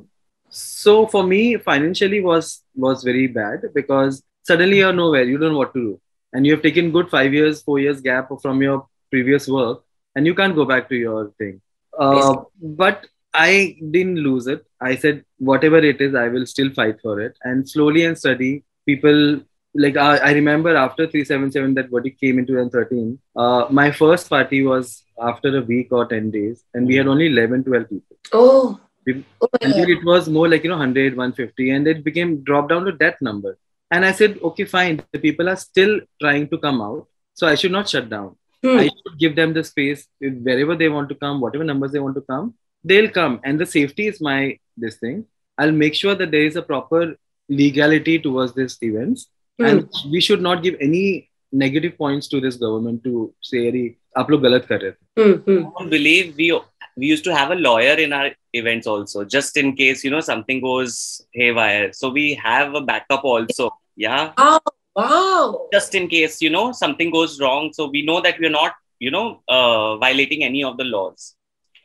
So 0.50 1.07
for 1.07 1.24
me, 1.24 1.57
financially 1.57 2.22
was 2.22 2.63
was 2.75 3.03
very 3.03 3.27
bad 3.27 3.63
because 3.74 4.24
suddenly 4.50 4.77
you're 4.79 4.93
nowhere. 4.93 5.24
You 5.31 5.38
don't 5.38 5.53
know 5.53 5.60
what 5.63 5.74
to 5.75 5.81
do, 5.88 6.01
and 6.34 6.45
you 6.45 6.53
have 6.55 6.63
taken 6.65 6.91
good 6.91 7.10
five 7.10 7.34
years, 7.34 7.62
four 7.62 7.79
years 7.79 8.01
gap 8.01 8.29
from 8.43 8.62
your 8.62 8.77
previous 9.12 9.48
work, 9.48 9.84
and 10.15 10.25
you 10.31 10.36
can't 10.41 10.55
go 10.62 10.65
back 10.74 10.89
to 10.89 10.95
your 10.95 11.31
thing. 11.39 11.62
Uh, 11.98 12.36
but 12.62 13.07
I 13.34 13.77
didn't 13.91 14.17
lose 14.29 14.48
it. 14.48 14.65
I 14.89 14.96
said 14.96 15.24
whatever 15.50 15.80
it 15.92 16.00
is, 16.06 16.15
I 16.15 16.27
will 16.27 16.46
still 16.46 16.72
fight 16.80 16.98
for 17.01 17.20
it, 17.25 17.36
and 17.44 17.70
slowly 17.74 18.06
and 18.06 18.18
steady, 18.18 18.54
people 18.86 19.20
like 19.75 19.98
I, 19.98 20.18
I 20.18 20.32
remember 20.32 20.75
after 20.75 21.06
377 21.06 21.74
that 21.75 21.89
verdict 21.89 22.20
came 22.20 22.39
in 22.39 22.46
2013 22.46 23.20
uh, 23.36 23.65
my 23.70 23.92
first 23.92 24.30
party 24.30 24.63
was 24.63 25.04
after 25.22 25.58
a 25.58 25.62
week 25.62 25.89
or 25.92 26.06
10 26.06 26.32
days 26.32 26.63
and 26.74 26.88
we 26.88 26.96
had 26.96 27.08
only 27.08 27.27
11 27.27 27.65
12 27.65 27.89
people. 27.89 28.18
Oh, 28.32 28.80
oh 29.42 29.50
until 29.62 29.89
it 29.89 30.04
was 30.04 30.30
more 30.30 30.48
like 30.48 30.63
you 30.63 30.70
know 30.70 30.77
100 30.77 31.18
150 31.18 31.70
and 31.72 31.88
it 31.88 32.04
became 32.04 32.44
dropped 32.44 32.70
down 32.70 32.86
to 32.86 32.94
that 33.04 33.22
number. 33.22 33.58
And 33.92 34.06
i 34.06 34.12
said 34.12 34.39
okay 34.48 34.65
fine 34.65 35.01
the 35.12 35.20
people 35.20 35.50
are 35.50 35.56
still 35.56 36.00
trying 36.22 36.48
to 36.50 36.58
come 36.58 36.82
out 36.82 37.08
so 37.34 37.48
i 37.48 37.56
should 37.56 37.72
not 37.80 37.89
shut 37.89 38.10
down. 38.10 38.36
Hmm. 38.63 38.77
i 38.82 38.86
should 38.86 39.18
give 39.24 39.36
them 39.36 39.51
the 39.54 39.63
space 39.63 40.08
wherever 40.20 40.75
they 40.75 40.89
want 40.89 41.10
to 41.10 41.15
come 41.24 41.42
whatever 41.42 41.63
numbers 41.63 41.92
they 41.92 42.04
want 42.06 42.15
to 42.20 42.24
come 42.30 42.46
they'll 42.89 43.12
come 43.20 43.39
and 43.44 43.60
the 43.63 43.70
safety 43.77 44.08
is 44.13 44.20
my 44.30 44.39
this 44.77 44.98
thing. 45.04 45.25
I'll 45.58 45.77
make 45.84 45.96
sure 45.96 46.15
that 46.15 46.32
there 46.32 46.48
is 46.50 46.58
a 46.62 46.62
proper 46.62 47.15
legality 47.50 48.20
towards 48.20 48.54
these 48.60 48.77
events. 48.82 49.30
Mm. 49.60 49.68
and 49.68 50.12
we 50.13 50.20
should 50.20 50.42
not 50.46 50.63
give 50.63 50.75
any 50.86 51.30
negative 51.60 51.94
points 51.98 52.27
to 52.32 52.42
this 52.46 52.58
government 52.63 52.98
to 53.06 53.34
say 53.50 53.60
aap 54.22 54.32
log 54.34 54.42
galat 54.46 54.65
kar 54.72 54.80
rahe 54.82 54.96
mm-hmm. 55.22 55.62
i 55.82 55.86
believe 55.94 56.34
we 56.42 56.48
we 56.98 57.06
used 57.12 57.24
to 57.27 57.36
have 57.36 57.51
a 57.51 57.60
lawyer 57.68 57.94
in 58.06 58.12
our 58.18 58.32
events 58.54 58.88
also 58.88 59.24
just 59.36 59.58
in 59.62 59.72
case 59.75 60.04
you 60.04 60.12
know 60.12 60.22
something 60.32 60.62
goes 60.62 61.22
haywire. 61.34 61.92
So 61.94 62.10
we 62.10 62.36
have 62.36 62.74
a 62.74 62.82
backup 62.82 63.24
also 63.24 63.72
yeah. 63.96 64.34
Oh, 64.38 64.60
wow. 64.96 65.68
Just 65.74 65.96
in 65.96 66.08
case 66.08 66.42
you 66.42 66.50
know 66.50 66.72
something 66.72 67.12
goes 67.12 67.39
wrong. 67.42 67.72
So 67.74 67.89
we 67.89 68.06
know 68.06 68.22
that 68.22 68.39
we're 68.39 68.50
not 68.50 68.74
you 69.00 69.12
know 69.12 69.42
uh, 69.48 69.98
violating 69.98 70.44
any 70.44 70.63
of 70.63 70.77
the 70.77 70.86
laws 70.86 71.36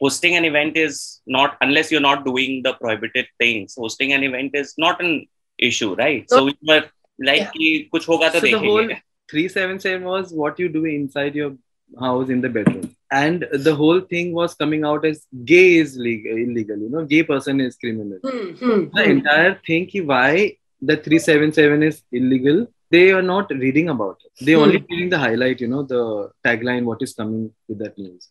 hosting 0.01 0.37
an 0.37 0.45
event 0.45 0.77
is 0.77 1.21
not 1.27 1.57
unless 1.61 1.91
you're 1.91 2.09
not 2.11 2.25
doing 2.25 2.63
the 2.63 2.73
prohibited 2.75 3.27
things 3.39 3.75
hosting 3.77 4.13
an 4.13 4.23
event 4.25 4.53
is 4.55 4.75
not 4.79 5.01
an 5.05 5.27
issue 5.59 5.95
right? 5.95 6.29
So 6.29 6.45
we 6.45 6.55
were 6.67 6.85
like 7.19 7.51
yeah. 7.55 7.83
kuch 7.93 8.07
hoga 8.13 8.33
to 8.33 8.41
so 8.41 8.47
the 8.47 8.59
whole 8.59 8.89
377 9.31 10.05
was 10.05 10.33
what 10.33 10.59
you 10.59 10.69
do 10.69 10.85
inside 10.85 11.35
your 11.35 11.53
house 11.99 12.29
in 12.29 12.41
the 12.41 12.49
bedroom. 12.49 12.97
And 13.13 13.47
the 13.53 13.75
whole 13.75 14.01
thing 14.01 14.33
was 14.33 14.55
coming 14.55 14.85
out 14.85 15.05
as 15.05 15.27
gay 15.45 15.77
is 15.77 15.97
legal, 15.97 16.37
illegal 16.37 16.79
you 16.79 16.91
know 16.91 17.05
gay 17.05 17.23
person 17.23 17.61
is 17.61 17.77
criminal. 17.77 18.19
Mm-hmm. 18.25 18.97
the 18.97 19.05
hmm. 19.05 19.11
entire 19.11 19.55
thing 19.67 19.89
why 20.07 20.57
the 20.81 20.97
377 20.97 21.83
is 21.83 22.03
illegal 22.13 22.67
they 22.91 23.13
are 23.13 23.23
not 23.23 23.51
reading 23.51 23.89
about 23.89 24.21
it. 24.25 24.45
They 24.45 24.55
hmm. 24.55 24.63
only 24.63 24.85
reading 24.91 25.11
the 25.11 25.19
highlight 25.19 25.61
you 25.61 25.69
know 25.69 25.83
the 25.83 26.31
tagline 26.47 26.85
what 26.85 27.03
is 27.03 27.15
coming 27.15 27.53
with 27.69 27.79
that 27.81 27.99
news 27.99 28.29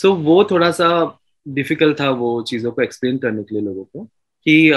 so 0.00 0.08
so, 0.08 0.16
वो 0.16 0.44
थोड़ा 0.50 0.70
सा 0.70 0.88
difficult 1.46 2.00
था 2.00 2.10
वो 2.16 2.30
चीज़ों 2.48 2.70
को 2.72 2.82
explain 2.82 3.18
करने 3.18 3.42
के 3.42 3.54
लिए 3.54 3.64
लोगों 3.64 3.84
को 3.84 4.04
कि 4.46 4.70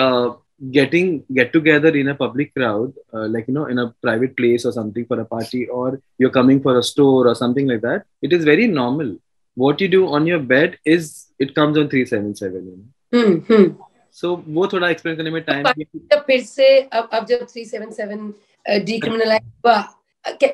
getting 0.72 1.20
get 1.32 1.52
together 1.54 1.96
in 1.98 2.08
a 2.10 2.14
public 2.20 2.52
crowd 2.54 2.94
like 3.16 3.46
you 3.50 3.56
know 3.56 3.68
in 3.70 3.78
a 3.78 3.86
private 4.02 4.36
place 4.36 4.66
और 4.66 4.72
समथिंग 4.72 5.06
फॉर 5.06 5.20
अ 5.20 5.24
पार्टी 5.32 5.64
और 5.80 6.00
you 6.22 6.28
are 6.28 6.34
coming 6.34 6.62
for 6.62 6.76
a 6.76 6.82
store 6.90 7.28
और 7.28 7.36
something 7.36 7.70
like 7.70 7.82
that 7.82 8.04
it 8.24 8.34
is 8.34 8.46
very 8.46 8.68
normal 8.68 9.18
what 9.58 9.82
you 9.82 9.88
do 9.90 10.06
on 10.10 10.28
your 10.28 10.40
bed 10.54 10.78
is 10.88 11.12
it 11.42 11.52
comes 11.52 11.78
on 11.78 11.88
three 11.88 12.06
seven 12.06 12.34
seven 12.34 12.68
you 12.68 13.28
know 13.28 13.92
so 14.18 14.36
वो 14.48 14.68
थोड़ा 14.68 14.90
explain 14.90 15.16
करने 15.16 15.32
में 15.32 15.42
तो 15.44 15.52
time 15.52 15.84
तो 16.12 16.20
फिर 16.22 16.42
से 16.44 16.80
अब 16.80 17.10
अब 17.14 17.26
जब 17.26 17.48
377 17.48 18.32
decriminalize 18.80 19.44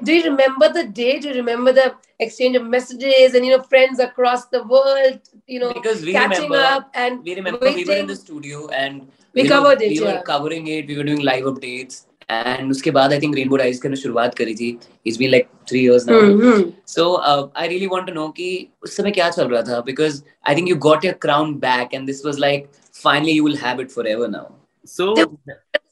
do 0.03 0.15
you 0.15 0.25
remember 0.25 0.73
the 0.73 0.85
day? 0.85 1.19
Do 1.19 1.29
you 1.29 1.35
remember 1.35 1.73
the 1.73 1.95
exchange 2.21 2.57
of 2.57 2.65
messages 2.65 3.35
and 3.35 3.45
you 3.45 3.57
know 3.57 3.63
friends 3.63 3.99
across 3.99 4.47
the 4.47 4.63
world? 4.65 5.21
You 5.47 5.61
know, 5.61 5.73
because 5.73 6.03
we 6.03 6.13
catching 6.13 6.51
remember, 6.51 6.65
up 6.65 6.91
and 6.95 7.23
we 7.25 7.35
remember 7.35 7.61
waiting. 7.61 7.87
we 7.87 7.95
were 7.95 8.01
in 8.01 8.07
the 8.07 8.17
studio 8.17 8.69
and 8.69 9.09
we 9.33 9.49
covered 9.49 9.81
know, 9.81 9.87
it. 9.87 9.91
We 9.91 10.01
yeah. 10.01 10.17
were 10.17 10.23
covering 10.23 10.67
it. 10.69 10.87
We 10.87 10.97
were 10.97 11.05
doing 11.05 11.21
live 11.21 11.45
updates. 11.45 12.07
And 12.29 12.71
उसके 12.71 12.91
बाद 12.91 13.13
I 13.13 13.19
think 13.21 13.35
Rainbow 13.37 13.59
Rise 13.59 13.81
करने 13.81 13.97
शुरुआत 13.97 14.35
करी 14.35 14.55
थी. 14.57 14.79
It's 15.05 15.19
been 15.19 15.31
like 15.31 15.49
three 15.67 15.81
years 15.81 16.07
now. 16.07 16.21
Mm-hmm. 16.21 16.71
So 16.85 17.17
uh, 17.17 17.49
I 17.55 17.67
really 17.69 17.87
want 17.87 18.07
to 18.07 18.15
know 18.15 18.33
कि 18.33 18.69
उस 18.83 18.97
समय 18.97 19.11
क्या 19.13 19.29
चल 19.31 19.49
रहा 19.49 19.63
था 19.63 19.85
because 19.85 20.23
I 20.43 20.55
think 20.55 20.69
you 20.69 20.77
got 20.77 21.05
your 21.05 21.15
crown 21.15 21.59
back 21.59 21.93
and 21.93 22.09
this 22.09 22.25
was 22.25 22.39
like 22.39 22.71
finally 22.93 23.33
you 23.33 23.45
will 23.45 23.57
have 23.57 23.81
it 23.81 23.93
forever 23.93 24.29
now. 24.29 24.47
So 24.85 25.15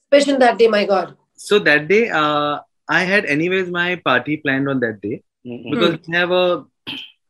special 0.07 0.39
that 0.39 0.59
day, 0.59 0.69
my 0.69 0.87
God. 0.87 1.17
So 1.37 1.59
that 1.59 1.89
day, 1.89 2.09
uh, 2.09 2.61
I 2.90 3.04
had 3.04 3.26
anyways 3.26 3.70
my 3.70 3.96
party 3.96 4.38
planned 4.38 4.70
on 4.70 4.80
that 4.80 5.02
day 5.02 5.24
mm-hmm. 5.46 5.72
because 5.72 6.00
we 6.08 6.16
have 6.16 6.32
a 6.32 6.66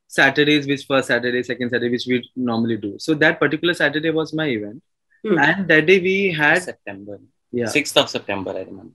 Saturdays, 0.08 0.68
which 0.68 0.86
first 0.86 1.10
Saturday, 1.10 1.44
second 1.44 1.70
Saturday, 1.70 1.92
which 1.92 2.06
we 2.08 2.30
normally 2.36 2.78
do. 2.78 2.98
So 2.98 3.14
that 3.16 3.40
particular 3.40 3.74
Saturday 3.74 4.10
was 4.10 4.34
my 4.34 4.46
event, 4.46 4.82
mm. 5.26 5.40
and 5.40 5.68
that 5.68 5.86
day 5.86 6.00
we 6.00 6.32
had 6.32 6.64
September, 6.64 7.20
yeah, 7.52 7.66
sixth 7.66 7.98
of 7.98 8.10
September, 8.10 8.52
I 8.52 8.62
remember. 8.62 8.94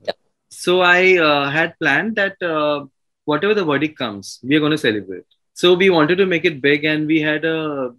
So 0.49 0.81
I 0.81 1.19
uh, 1.19 1.51
had 1.51 1.79
planned 1.79 2.17
that 2.17 2.43
uh, 2.43 2.87
whatever 3.25 3.55
the 3.55 3.65
verdict 3.65 3.99
comes, 3.99 4.41
we 4.43 4.57
are 4.57 4.61
going 4.61 4.73
to 4.73 4.79
celebrate. 4.79 5.25
So 5.55 5.75
we 5.75 5.91
wanted 5.91 6.17
to 6.17 6.27
make 6.27 6.45
it 6.45 6.63
big, 6.63 6.85
and 6.85 7.07
we 7.07 7.21
had 7.21 7.45
a, 7.45 7.95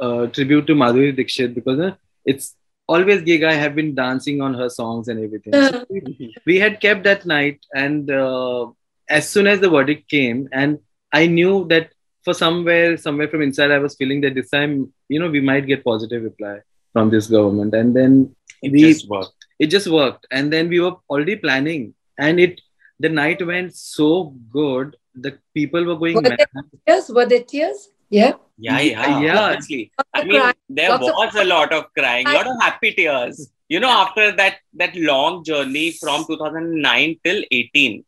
a 0.00 0.28
tribute 0.28 0.66
to 0.66 0.74
Madhuri 0.74 1.16
Dixit 1.16 1.54
because 1.54 1.80
uh, 1.80 1.94
it's 2.24 2.54
always 2.88 3.22
gig 3.22 3.44
i 3.44 3.52
have 3.52 3.74
been 3.74 3.94
dancing 3.94 4.40
on 4.40 4.54
her 4.54 4.68
songs 4.68 5.08
and 5.08 5.22
everything 5.24 5.52
so 5.52 5.84
we, 5.90 6.34
we, 6.46 6.58
had 6.58 6.80
kept 6.80 7.04
that 7.04 7.26
night 7.26 7.58
and 7.74 8.10
uh, 8.10 8.66
as 9.08 9.28
soon 9.28 9.46
as 9.46 9.60
the 9.60 9.70
verdict 9.76 10.08
came 10.08 10.48
and 10.52 10.78
i 11.12 11.26
knew 11.26 11.66
that 11.68 11.90
for 12.24 12.34
somewhere 12.34 12.96
somewhere 12.96 13.28
from 13.28 13.42
inside 13.42 13.70
i 13.70 13.78
was 13.78 13.96
feeling 13.96 14.20
that 14.20 14.34
this 14.34 14.50
time 14.50 14.92
you 15.08 15.20
know 15.20 15.30
we 15.36 15.40
might 15.40 15.66
get 15.66 15.84
positive 15.84 16.22
reply 16.22 16.56
from 16.92 17.10
this 17.10 17.26
government 17.26 17.74
and 17.74 17.94
then 17.94 18.34
it 18.62 18.72
we, 18.72 18.80
just 18.82 19.08
worked 19.08 19.46
it 19.58 19.66
just 19.66 19.88
worked 19.88 20.26
and 20.30 20.52
then 20.52 20.68
we 20.68 20.80
were 20.80 20.96
already 21.10 21.36
planning 21.36 21.94
and 22.18 22.40
it 22.40 22.60
the 23.00 23.08
night 23.08 23.44
went 23.46 23.74
so 23.74 24.34
good 24.52 24.96
the 25.14 25.38
people 25.54 25.84
were 25.84 25.96
going 25.96 26.14
were 26.14 26.22
mad. 26.22 26.38
There 26.38 26.64
tears? 26.86 27.08
Were 27.08 27.26
there 27.26 27.44
tears? 27.44 27.88
Yeah. 28.10 28.32
Yeah, 28.58 28.80
yeah, 28.80 29.20
Yeah. 29.26 29.38
Obviously. 29.40 29.92
I 30.14 30.24
mean, 30.24 30.42
there 30.68 30.90
Lots 30.90 31.08
of- 31.08 31.14
was 31.14 31.34
a 31.36 31.44
lot 31.44 31.72
of 31.72 31.84
crying, 31.96 32.26
a 32.26 32.32
lot 32.32 32.46
of 32.46 32.56
happy 32.60 32.92
tears. 32.92 33.50
You 33.68 33.80
know, 33.80 33.90
after 33.90 34.32
that 34.32 34.56
that 34.74 34.96
long 34.96 35.44
journey 35.44 35.92
from 35.92 36.24
2009 36.26 37.20
till 37.22 37.42
18. 37.52 38.04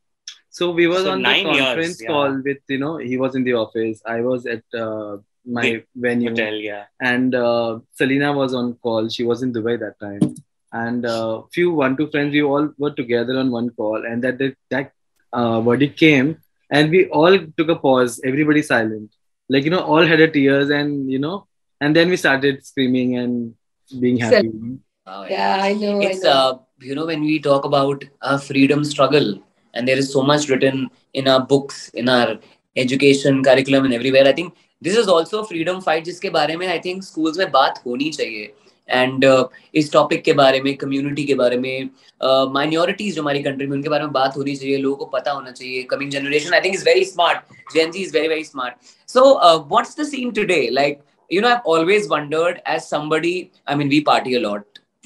So 0.48 0.70
we 0.72 0.86
was 0.86 1.02
So 1.04 1.12
on 1.12 1.18
the 1.18 1.22
nine 1.22 1.46
years, 1.46 1.64
conference 1.66 2.00
yeah. 2.02 2.08
call 2.08 2.40
with 2.44 2.58
you 2.68 2.78
know 2.78 2.96
he 2.96 3.16
was 3.18 3.34
in 3.36 3.44
the 3.44 3.54
office. 3.54 4.02
I 4.06 4.20
was 4.22 4.46
at 4.46 4.64
uh, 4.74 5.18
my 5.44 5.62
The 5.62 5.84
venue, 5.94 6.30
Hotel, 6.30 6.54
yeah. 6.54 6.84
and 7.00 7.34
uh, 7.34 7.78
Celina 7.94 8.32
was 8.32 8.54
on 8.54 8.74
call. 8.74 9.08
She 9.08 9.22
was 9.24 9.42
in 9.42 9.52
Dubai 9.52 9.78
that 9.84 10.00
time, 10.00 10.34
and 10.72 11.04
uh, 11.06 11.42
few 11.52 11.70
one 11.72 11.96
two 11.96 12.08
friends 12.10 12.32
we 12.32 12.42
all 12.42 12.70
were 12.78 12.90
together 12.92 13.38
on 13.38 13.50
one 13.50 13.70
call, 13.70 14.04
and 14.04 14.24
that 14.24 14.38
that, 14.38 14.56
that 14.70 14.92
uh, 15.32 15.60
verdict 15.60 15.98
came, 15.98 16.38
and 16.70 16.90
we 16.90 17.06
all 17.08 17.38
took 17.58 17.68
a 17.68 17.76
pause. 17.76 18.20
Everybody 18.24 18.62
silent, 18.62 19.10
like 19.49 19.63
you 19.63 19.71
know, 19.71 19.79
all 19.79 20.05
had 20.05 20.19
a 20.19 20.27
tears, 20.29 20.69
and 20.69 21.11
you 21.11 21.19
know, 21.19 21.45
and 21.81 21.95
then 21.95 22.09
we 22.09 22.17
started 22.17 22.65
screaming 22.65 23.17
and 23.17 23.53
being 23.99 24.17
happy. 24.17 24.49
Wow, 25.07 25.25
Yeah, 25.29 25.57
I 25.61 25.73
know. 25.73 25.99
it's 26.01 26.23
I 26.25 26.27
know. 26.27 26.33
uh 26.35 26.57
you 26.81 26.95
know 26.95 27.05
when 27.05 27.21
we 27.21 27.39
talk 27.39 27.65
about 27.65 28.03
our 28.21 28.37
freedom 28.39 28.83
struggle 28.83 29.27
and 29.73 29.87
there 29.87 29.97
is 29.97 30.11
so 30.11 30.21
much 30.23 30.49
written 30.49 30.89
in 31.13 31.27
our 31.27 31.41
books 31.53 31.89
in 31.93 32.09
our 32.09 32.37
education 32.75 33.43
curriculum 33.43 33.85
and 33.85 33.93
everywhere 33.97 34.25
i 34.27 34.33
think 34.39 34.53
this 34.87 34.97
is 35.01 35.07
also 35.07 35.41
a 35.43 35.45
freedom 35.51 35.79
fight 35.87 36.03
जिसके 36.05 36.29
बारे 36.37 36.55
में 36.57 36.67
I 36.67 36.79
think 36.85 37.03
schools 37.03 37.37
में 37.37 37.51
बात 37.51 37.81
होनी 37.85 38.09
चाहिए 38.17 38.51
and 38.88 39.24
uh, 39.24 39.44
इस 39.74 39.92
topic 39.92 40.24
के 40.24 40.32
बारे 40.32 40.60
में 40.60 40.76
कम्युनिटी 40.76 41.24
के 41.24 41.34
बारे 41.34 41.56
में 41.56 41.90
माइनॉरिटीज 42.52 43.10
uh, 43.10 43.16
जो 43.16 43.22
हमारी 43.22 43.42
कंट्री 43.42 43.66
में 43.66 43.76
उनके 43.76 43.88
बारे 43.88 44.04
में 44.04 44.12
बात 44.12 44.36
होनी 44.36 44.56
चाहिए 44.56 44.76
लोगों 44.76 44.96
को 44.96 45.04
पता 45.04 45.32
होना 45.32 45.50
चाहिए। 45.50 45.82
Coming 45.82 46.10
generation 46.10 46.54
I 46.54 46.60
think 46.60 46.74
is 46.74 46.84
very 46.84 47.04
smart 47.04 47.38
Gen 47.74 47.90
Z 47.90 47.98
is 47.98 48.12
very 48.14 48.28
very 48.28 48.44
smart 48.44 48.74
so 49.08 49.22
what's 49.68 50.00
the 50.00 50.04
scene 50.04 50.30
today 50.30 50.68
like 50.72 51.00
you 51.30 51.40
know 51.40 51.50
i've 51.54 51.66
always 51.72 52.06
wondered 52.08 52.56
as 52.66 52.86
somebody 52.88 53.52
i 53.66 53.74
mean 53.74 53.88
we 53.88 54.00
party 54.02 54.34
a 54.34 54.40
lot. 54.40 54.64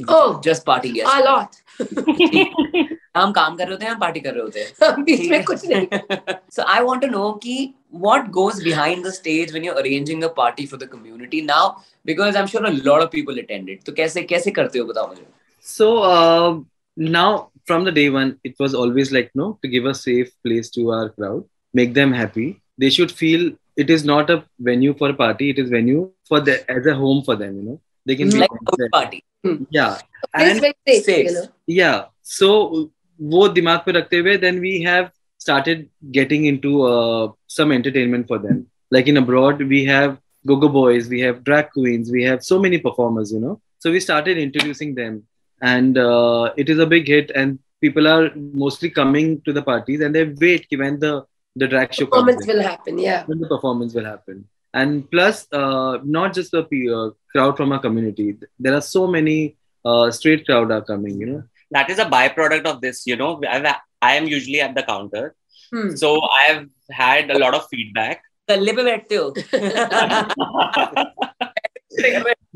Oh. 0.09 0.41
just 0.45 0.65
party 0.65 0.89
yes 0.89 1.09
A 1.09 1.23
lot. 1.23 1.57
हम 3.15 3.33
काम 3.33 3.57
कर 3.57 3.65
रहे 3.65 3.73
होते 3.73 3.85
हैं 3.85 3.93
या 3.93 3.99
party 3.99 4.21
कर 4.21 4.35
रहे 4.35 4.43
होते 4.43 4.61
हैं। 4.61 5.29
में 5.31 5.45
कुछ 5.45 5.65
नहीं। 5.69 5.87
So 6.53 6.63
I 6.63 6.81
want 6.85 7.01
to 7.03 7.07
know 7.09 7.31
कि 7.43 7.57
what 7.95 8.29
goes 8.31 8.63
behind 8.65 9.05
the 9.07 9.11
stage 9.13 9.53
when 9.53 9.65
you 9.65 9.73
arranging 9.73 10.23
a 10.25 10.29
party 10.37 10.67
for 10.67 10.81
the 10.81 10.89
community 10.93 11.43
now 11.43 11.69
because 12.07 12.37
I 12.37 12.43
am 12.43 12.47
sure 12.47 12.67
a 12.67 12.71
lot 12.71 13.03
of 13.03 13.09
people 13.11 13.39
attended 13.39 13.83
तो 13.87 13.93
कैसे 13.93 14.23
कैसे 14.23 14.51
करते 14.51 14.79
हो 14.79 14.85
बताओ 14.87 15.09
मुझे। 15.09 15.27
So 15.67 15.91
now 16.97 17.37
from 17.67 17.85
the 17.85 17.95
day 17.95 18.09
one 18.09 18.33
it 18.47 18.55
was 18.61 18.75
always 18.75 19.13
like 19.13 19.31
no 19.37 19.51
to 19.63 19.69
give 19.69 19.89
a 19.89 19.93
safe 19.99 20.29
place 20.43 20.71
to 20.75 20.91
our 20.91 21.09
crowd 21.09 21.45
make 21.75 21.93
them 21.95 22.15
happy 22.15 22.55
they 22.81 22.91
should 22.91 23.11
feel 23.13 23.53
it 23.79 23.91
is 23.91 24.07
not 24.07 24.31
a 24.31 24.41
venue 24.63 24.93
for 25.01 25.13
party 25.13 25.49
it 25.51 25.59
is 25.59 25.73
venue 25.73 26.11
for 26.29 26.41
the 26.41 26.59
as 26.71 26.89
a 26.89 26.95
home 26.95 27.21
for 27.27 27.37
them 27.37 27.57
you 27.57 27.63
know 27.63 27.79
they 28.07 28.15
can 28.15 28.31
be 28.31 28.89
party 28.89 29.23
yeah 29.75 29.87
and 30.37 30.65
safe 30.89 31.47
yeah 31.71 31.93
so 32.25 32.51
वो 33.24 33.48
दिमाग 33.56 33.80
पे 33.86 33.92
रखते 33.92 34.18
हुए 34.20 34.38
then 34.42 34.60
we 34.66 34.82
have 34.82 35.12
started 35.38 35.88
getting 36.12 36.46
into 36.46 36.84
uh, 36.84 37.32
some 37.48 37.72
entertainment 37.72 38.28
for 38.28 38.40
them 38.40 38.66
like 38.92 39.08
in 39.08 39.18
abroad 39.18 39.62
we 39.74 39.86
have 39.86 40.18
go-go 40.46 40.70
boys 40.70 41.10
we 41.14 41.20
have 41.22 41.44
drag 41.44 41.72
queens 41.72 42.12
we 42.12 42.24
have 42.24 42.44
so 42.44 42.60
many 42.60 42.78
performers 42.78 43.32
you 43.32 43.40
know 43.40 43.60
so 43.80 43.92
we 43.92 44.00
started 44.00 44.38
introducing 44.38 44.94
them 44.96 45.24
and 45.62 45.98
uh, 45.98 46.52
it 46.58 46.70
is 46.70 46.80
a 46.80 46.86
big 46.86 47.08
hit 47.08 47.32
and 47.32 47.60
people 47.82 48.08
are 48.08 48.32
mostly 48.36 48.90
coming 48.90 49.42
to 49.42 49.54
the 49.54 49.62
parties 49.62 50.02
and 50.02 50.16
they 50.16 50.26
wait 50.46 50.66
when 50.84 51.00
the 51.00 51.14
the 51.56 51.68
drag 51.68 51.94
show 51.94 52.06
performance 52.06 52.48
will 52.48 52.62
happen 52.62 52.98
yeah 52.98 53.24
when 53.26 53.40
the 53.40 53.48
performance 53.48 53.94
will 53.94 54.06
happen 54.06 54.46
and 54.74 55.10
plus 55.12 55.48
uh, 55.52 55.98
not 56.04 56.34
just 56.34 56.52
the 56.52 56.64
uh, 56.98 57.10
crowd 57.32 57.58
from 57.58 57.72
our 57.72 57.80
community 57.80 58.28
there 58.60 58.76
are 58.80 58.82
so 58.82 59.08
many 59.08 59.56
uh, 59.86 60.12
straight 60.12 60.46
crowd 60.46 60.72
are 60.72 60.84
coming 60.92 61.20
you 61.20 61.30
know 61.32 61.44
That 61.75 61.91
is 61.91 61.99
a 61.99 62.05
byproduct 62.05 62.67
of 62.67 62.81
this 62.81 63.07
you 63.07 63.17
know. 63.17 63.41
I've, 63.49 63.67
i 64.03 64.15
am 64.15 64.27
usually 64.27 64.61
at 64.61 64.75
the 64.75 64.83
counter. 64.83 65.35
Hmm. 65.73 65.97
so 65.97 66.21
i 66.23 66.43
have 66.43 66.67
had 66.91 67.31
a 67.31 67.39
lot 67.39 67.55
of 67.55 67.67
feedback. 67.75 68.23
बैठते 68.49 69.15
हो 69.15 69.35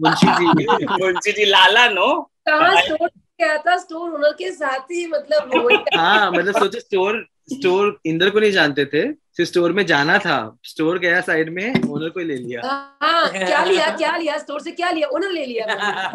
मुंशी 0.01 1.33
जी 1.33 1.45
लाला 1.45 1.89
no 1.89 2.33
क्या 2.49 3.57
था? 3.59 3.77
Store 3.77 4.11
owner 4.11 4.33
के 4.33 4.51
साथ 4.53 4.79
ही 4.79 5.07
मतलब 5.07 5.87
हाँ 5.97 6.31
मतलब 6.31 6.59
सोचो 6.59 6.81
स्टोर 6.81 7.27
स्टोर 7.53 8.01
इंदर 8.07 8.31
को 8.31 8.41
नहीं 8.41 8.53
जानते 8.53 8.85
थे। 8.85 9.13
फिर 9.13 9.47
स्टोर 9.47 9.73
में 9.73 9.87
जाना 9.87 10.19
था। 10.19 10.59
स्टोर 10.65 10.99
गया 10.99 11.21
साइड 11.21 11.51
में 11.53 11.83
ओनर 11.89 12.09
को 12.09 12.21
ले 12.21 12.37
लिया। 12.37 12.61
हाँ 13.03 13.31
क्या 13.31 13.65
लिया 13.65 13.97
क्या 13.97 14.17
लिया? 14.17 14.39
स्टोर 14.39 14.61
से 14.61 14.71
क्या 14.71 14.91
लिया? 14.91 15.09
ओनर 15.09 15.31
ले 15.31 15.47
लिया। 15.47 16.13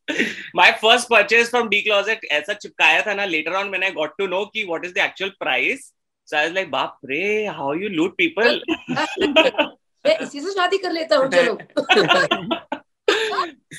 my 0.54 0.72
first 0.80 1.08
purchase 1.08 1.48
from 1.48 1.68
D 1.68 1.82
Closet 1.82 2.20
ऐसा 2.32 2.54
चिपकाया 2.54 3.02
था 3.06 3.14
ना 3.14 3.26
later 3.30 3.56
on 3.56 3.70
when 3.70 3.84
I 3.84 3.90
got 3.90 4.16
to 4.20 4.28
know 4.28 4.46
कि 4.54 4.66
what 4.66 4.84
is 4.84 4.92
the 4.94 5.00
actual 5.00 5.30
price 5.40 5.92
so 6.24 6.36
I 6.38 6.44
was 6.46 6.54
like 6.54 6.70
बाप 6.70 6.98
रे 7.10 7.46
how 7.58 7.72
you 7.72 7.88
loot 7.88 8.16
people 8.16 8.60
मैं 10.06 10.16
इसी 10.22 10.40
से 10.40 10.52
शादी 10.52 10.78
कर 10.78 10.92
लेता 10.92 11.16
हूँ 11.16 11.30
चलो 11.34 11.58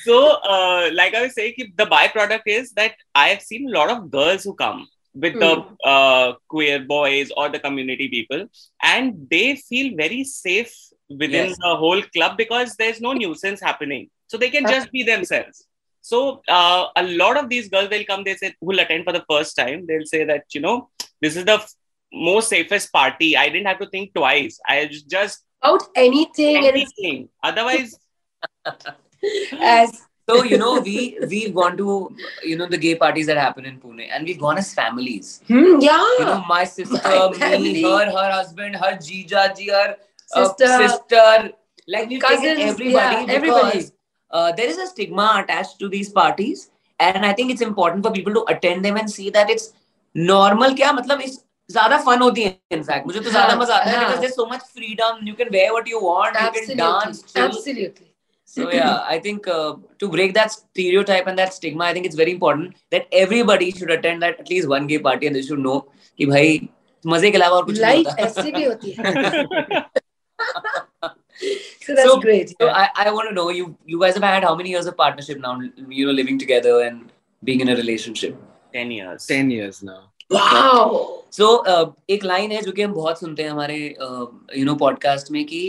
so 0.04 0.16
uh, 0.54 0.90
like 0.92 1.14
I 1.14 1.22
was 1.22 1.34
saying 1.34 1.72
the 1.76 1.86
byproduct 1.86 2.42
is 2.46 2.72
that 2.72 2.94
I 3.14 3.28
have 3.28 3.42
seen 3.42 3.68
a 3.68 3.72
lot 3.78 3.90
of 3.90 4.10
girls 4.10 4.44
who 4.44 4.54
come 4.54 4.86
with 5.14 5.34
mm. 5.34 5.40
the 5.40 5.54
hmm. 5.56 5.74
uh, 5.84 6.32
queer 6.48 6.80
boys 6.80 7.30
or 7.36 7.48
the 7.48 7.58
community 7.58 8.08
people 8.08 8.46
and 8.82 9.26
they 9.30 9.56
feel 9.56 9.96
very 9.96 10.22
safe 10.24 10.72
within 11.08 11.48
yes. 11.48 11.56
the 11.62 11.74
whole 11.76 12.02
club 12.14 12.36
because 12.36 12.76
there's 12.76 13.00
no 13.00 13.12
nuisance 13.12 13.60
happening 13.60 14.08
so 14.28 14.38
they 14.38 14.50
can 14.50 14.64
just 14.66 14.92
be 14.92 15.02
themselves 15.02 15.66
so 16.00 16.42
uh, 16.48 16.86
a 16.96 17.02
lot 17.02 17.36
of 17.36 17.48
these 17.48 17.68
girls 17.68 17.88
will 17.90 18.04
come 18.04 18.24
they 18.24 18.36
say 18.36 18.54
who'll 18.60 18.80
attend 18.80 19.04
for 19.04 19.12
the 19.12 19.24
first 19.30 19.56
time 19.56 19.86
they'll 19.86 20.10
say 20.14 20.24
that 20.24 20.44
you 20.54 20.60
know 20.60 20.88
this 21.20 21.36
is 21.36 21.44
the 21.44 21.52
f- 21.52 21.74
most 22.12 22.48
safest 22.48 22.92
party 22.92 23.36
i 23.36 23.48
didn't 23.48 23.66
have 23.66 23.78
to 23.78 23.88
think 23.90 24.12
twice 24.14 24.60
i 24.66 24.88
just 25.08 25.44
about 25.62 25.84
anything 25.94 26.66
anything 26.66 27.28
otherwise 27.42 27.98
as 29.60 30.02
so 30.30 30.42
you 30.44 30.58
know 30.62 30.80
we 30.80 31.18
we've 31.28 31.54
gone 31.54 31.76
to 31.76 31.86
you 32.44 32.56
know 32.56 32.66
the 32.66 32.78
gay 32.78 32.94
parties 32.94 33.26
that 33.26 33.36
happen 33.36 33.64
in 33.70 33.78
Pune 33.80 34.06
and 34.10 34.26
we've 34.26 34.38
gone 34.38 34.58
as 34.58 34.72
families. 34.74 35.42
Hmm, 35.48 35.80
yeah. 35.80 36.04
You 36.18 36.24
know 36.24 36.44
my 36.48 36.64
sister, 36.64 37.00
my 37.38 37.58
me, 37.58 37.82
her, 37.82 38.04
her 38.06 38.30
husband, 38.30 38.76
her 38.76 38.92
jija, 39.06 39.56
ji, 39.56 39.70
her 39.70 39.96
uh, 40.34 40.44
sister, 40.44 40.88
sister. 40.88 41.50
Like 41.88 42.08
we've 42.08 42.20
Cousins, 42.20 42.42
taken 42.42 42.68
everybody 42.68 43.16
yeah, 43.16 43.34
everybody 43.38 43.86
Uh, 44.31 44.51
there 44.51 44.67
is 44.67 44.77
a 44.77 44.87
stigma 44.87 45.27
attached 45.43 45.79
to 45.79 45.89
these 45.89 46.09
parties, 46.09 46.69
and 46.99 47.25
I 47.25 47.33
think 47.33 47.51
it's 47.51 47.61
important 47.61 48.05
for 48.05 48.11
people 48.11 48.33
to 48.33 48.45
attend 48.53 48.83
them 48.83 48.97
and 48.97 49.09
see 49.09 49.29
that 49.31 49.49
it's 49.49 49.73
normal. 50.15 50.75
क्या 50.75 50.91
मतलब 50.93 51.21
इस 51.21 51.39
ज्यादा 51.71 51.97
fun 52.05 52.21
होती 52.21 52.43
है 52.43 52.57
in fact 52.71 53.07
मुझे 53.07 53.19
तो 53.19 53.31
ज्यादा 53.31 53.55
मजा 53.55 53.75
आता 53.75 53.89
है 53.89 53.99
because 53.99 54.19
there's 54.23 54.35
so 54.39 54.45
much 54.49 54.65
freedom 54.79 55.23
you 55.29 55.37
can 55.39 55.55
wear 55.55 55.71
what 55.75 55.87
you 55.93 56.01
want 56.01 56.35
Absolutely. 56.35 56.73
you 56.73 56.81
can 56.81 56.83
dance 56.83 57.23
chill. 57.31 57.45
Absolutely 57.45 58.11
so 58.47 58.65
yeah 58.71 59.13
i 59.13 59.17
think 59.19 59.47
uh, 59.47 59.71
to 60.01 60.09
break 60.15 60.33
that 60.33 60.51
stereotype 60.55 61.29
and 61.31 61.39
that 61.41 61.53
stigma 61.53 61.85
i 61.85 61.93
think 61.93 62.05
it's 62.09 62.19
very 62.19 62.33
important 62.35 62.75
that 62.95 63.07
everybody 63.21 63.69
should 63.77 63.93
attend 63.95 64.25
that 64.25 64.43
at 64.43 64.51
least 64.53 64.69
one 64.73 64.85
gay 64.91 64.99
party 65.07 65.29
and 65.29 65.35
they 65.35 65.45
should 65.47 65.63
know 65.67 65.79
कि 66.19 66.25
भाई 66.25 66.59
मजे 67.07 67.31
के 67.31 67.37
अलावा 67.37 67.57
और 67.57 67.65
कुछ 67.65 67.79
नहीं 67.79 68.03
होता 68.03 68.23
ऐसे 68.25 68.51
भी 68.51 68.63
होती 68.63 68.91
है 68.91 69.83
so 71.40 71.94
that's 71.94 72.08
so, 72.08 72.20
great 72.20 72.54
yeah. 72.58 72.66
so 72.66 72.68
I, 72.68 72.88
I 72.96 73.10
want 73.10 73.28
to 73.28 73.34
know 73.34 73.48
you 73.50 73.76
you 73.86 74.00
guys 74.00 74.14
have 74.14 74.22
had 74.22 74.44
how 74.44 74.54
many 74.54 74.70
years 74.70 74.86
of 74.86 74.96
partnership 74.96 75.38
now 75.38 75.58
you 75.88 76.06
know 76.06 76.12
living 76.12 76.38
together 76.38 76.82
and 76.82 77.12
being 77.42 77.60
in 77.60 77.68
a 77.68 77.76
relationship 77.76 78.36
10 78.72 78.90
years 78.90 79.26
10 79.26 79.50
years 79.50 79.82
now 79.82 80.00
wow 80.30 81.24
so 81.30 81.48
uh, 81.72 81.86
एक 82.10 82.24
line 82.24 82.52
है 82.52 82.60
जो 82.62 82.72
कि 82.72 82.82
हम 82.82 82.92
बहुत 82.94 83.20
सुनते 83.20 83.42
हैं 83.42 83.50
हमारे 83.50 83.78
you 84.56 84.64
know 84.64 84.74
podcast 84.84 85.30
में 85.30 85.44
कि 85.46 85.62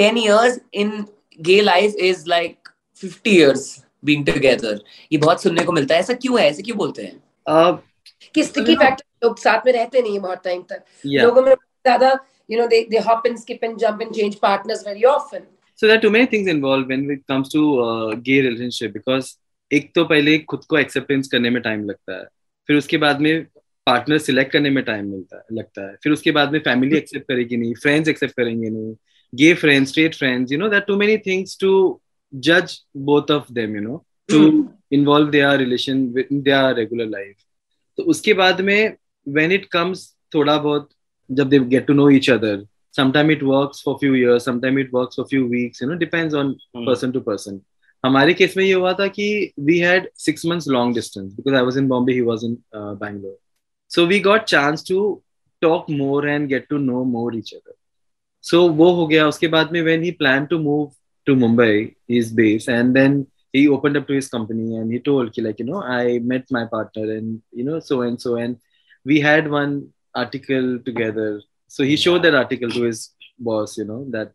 10 0.00 0.22
years 0.26 0.60
in 0.82 0.94
gay 1.48 1.60
life 1.62 1.98
is 2.10 2.24
like 2.34 2.72
50 3.02 3.34
years 3.38 3.66
being 4.04 4.24
together 4.30 4.78
ये 5.12 5.18
बहुत 5.18 5.42
सुनने 5.42 5.64
को 5.64 5.72
मिलता 5.72 5.94
है 5.94 6.00
ऐसा 6.00 6.14
क्यों 6.24 6.40
है 6.40 6.48
ऐसे 6.48 6.62
क्यों 6.62 6.78
बोलते 6.78 7.02
हैं 7.02 7.16
uh, 7.48 7.78
कि 8.34 8.42
स्टिकी 8.44 8.76
फैक्टर 8.76 9.26
लोग 9.26 9.38
साथ 9.38 9.66
में 9.66 9.72
रहते 9.72 10.02
नहीं 10.02 10.18
बहुत 10.20 10.42
टाइम 10.44 10.62
तक 10.62 10.84
yeah. 11.06 11.22
लोगों 11.22 11.42
में 11.42 11.54
ज़्यादा 11.54 12.18
you 12.48 12.58
know 12.58 12.68
they 12.72 12.84
they 12.92 13.02
hop 13.08 13.26
and 13.30 13.38
skip 13.38 13.62
and 13.68 13.78
jump 13.78 14.00
and 14.00 14.14
change 14.18 14.40
partners 14.40 14.82
very 14.90 15.04
often 15.04 15.46
so 15.78 15.86
there 15.86 15.98
are 15.98 16.04
too 16.04 16.10
many 16.10 16.26
things 16.26 16.48
involved 16.48 16.88
when 16.88 17.10
it 17.10 17.26
comes 17.26 17.48
to 17.56 17.62
uh, 17.88 18.14
gay 18.28 18.40
relationship 18.48 18.96
because 19.00 19.36
एक 19.72 19.90
तो 19.94 20.04
पहले 20.10 20.38
खुद 20.50 20.64
को 20.70 20.76
acceptance 20.78 21.28
करने 21.28 21.50
में 21.50 21.60
टाइम 21.62 21.84
लगता 21.84 22.18
है 22.18 22.24
फिर 22.66 22.76
उसके 22.76 22.96
बाद 23.04 23.20
में 23.20 23.46
पार्टनर 23.86 24.18
सिलेक्ट 24.18 24.52
करने 24.52 24.70
में 24.70 24.82
टाइम 24.84 25.06
मिलता 25.10 25.36
है 25.36 25.56
लगता 25.56 25.86
है 25.86 25.96
फिर 26.02 26.12
उसके 26.12 26.30
बाद 26.36 26.52
में 26.52 26.58
फैमिली 26.68 26.96
एक्सेप्ट 26.96 27.26
करेगी 27.28 27.56
नहीं 27.56 27.74
फ्रेंड्स 27.82 28.08
एक्सेप्ट 28.08 28.34
करेंगे 28.36 28.70
नहीं 28.70 28.94
gay 29.34 29.54
friends, 29.54 29.90
straight 29.90 30.14
friends, 30.14 30.50
you 30.50 30.58
know, 30.58 30.68
there 30.68 30.82
are 30.82 30.86
too 30.86 30.96
many 30.96 31.18
things 31.18 31.56
to 31.56 32.00
judge 32.38 32.80
both 32.94 33.30
of 33.30 33.52
them, 33.52 33.74
you 33.74 33.80
know, 33.80 34.04
to 34.28 34.52
mm. 34.52 34.72
involve 34.90 35.32
their 35.32 35.56
relation 35.58 36.12
with 36.12 36.26
their 36.44 36.74
regular 36.74 37.06
life. 37.06 37.42
तो 37.96 38.02
उसके 38.02 38.34
बाद 38.34 38.60
में 38.60 38.96
when 39.26 39.52
it 39.52 39.68
comes 39.70 39.98
थोड़ा 40.34 40.56
बहुत 40.58 40.88
जब 41.31 41.49
they 41.49 41.59
get 41.59 41.87
to 41.87 41.93
know 41.93 42.09
each 42.09 42.29
other, 42.29 42.63
sometimes 42.91 43.31
it 43.31 43.43
works 43.43 43.81
for 43.81 43.97
few 43.99 44.13
years, 44.13 44.43
sometimes 44.43 44.79
it 44.79 44.93
works 44.93 45.15
for 45.15 45.25
few 45.25 45.47
weeks, 45.47 45.81
you 45.81 45.87
know, 45.87 45.95
depends 45.95 46.33
on 46.33 46.57
mm. 46.75 46.85
person 46.85 47.13
to 47.13 47.21
person. 47.21 47.61
हमारे 48.05 48.33
case 48.33 48.57
में 48.57 48.63
ये 48.63 48.73
हुआ 48.73 48.93
था 48.99 49.07
कि 49.07 49.53
we 49.57 49.79
had 49.79 50.07
six 50.15 50.43
months 50.43 50.67
long 50.67 50.93
distance 50.93 51.33
because 51.33 51.53
I 51.53 51.61
was 51.61 51.77
in 51.77 51.87
Bombay, 51.87 52.13
he 52.13 52.21
was 52.21 52.43
in 52.43 52.57
uh, 52.73 52.95
Bangalore. 52.95 53.37
So 53.87 54.05
we 54.05 54.19
got 54.19 54.47
chance 54.47 54.83
to 54.83 55.21
talk 55.61 55.87
more 55.89 56.25
and 56.25 56.49
get 56.49 56.67
to 56.69 56.79
know 56.79 57.05
more 57.05 57.33
each 57.33 57.53
other. 57.53 57.75
so 58.49 58.67
वो 58.77 58.91
हो 58.95 59.05
गया 59.07 59.27
उसके 59.27 59.47
बाद 59.47 59.71
में 59.71 59.83
when 59.85 60.03
he 60.03 60.11
planned 60.11 60.49
to 60.49 60.57
move 60.59 60.91
to 61.27 61.35
Mumbai 61.35 61.95
his 62.07 62.31
base 62.31 62.67
and 62.67 62.95
then 62.95 63.27
he 63.53 63.67
opened 63.67 63.97
up 63.97 64.07
to 64.07 64.13
his 64.13 64.27
company 64.27 64.77
and 64.77 64.91
he 64.91 64.99
told 64.99 65.31
ki, 65.31 65.41
like 65.41 65.59
you 65.59 65.65
know 65.65 65.83
I 65.83 66.19
met 66.19 66.49
my 66.49 66.65
partner 66.65 67.03
and 67.17 67.41
you 67.51 67.63
know 67.63 67.79
so 67.79 68.01
and 68.01 68.19
so 68.19 68.37
and 68.37 68.57
we 69.05 69.19
had 69.19 69.49
one 69.49 69.93
article 70.15 70.79
together 70.79 71.41
so 71.67 71.83
he 71.83 71.95
showed 71.95 72.23
that 72.23 72.35
article 72.35 72.69
to 72.69 72.83
his 72.83 73.11
boss 73.39 73.77
you 73.77 73.85
know 73.85 74.05
that 74.09 74.31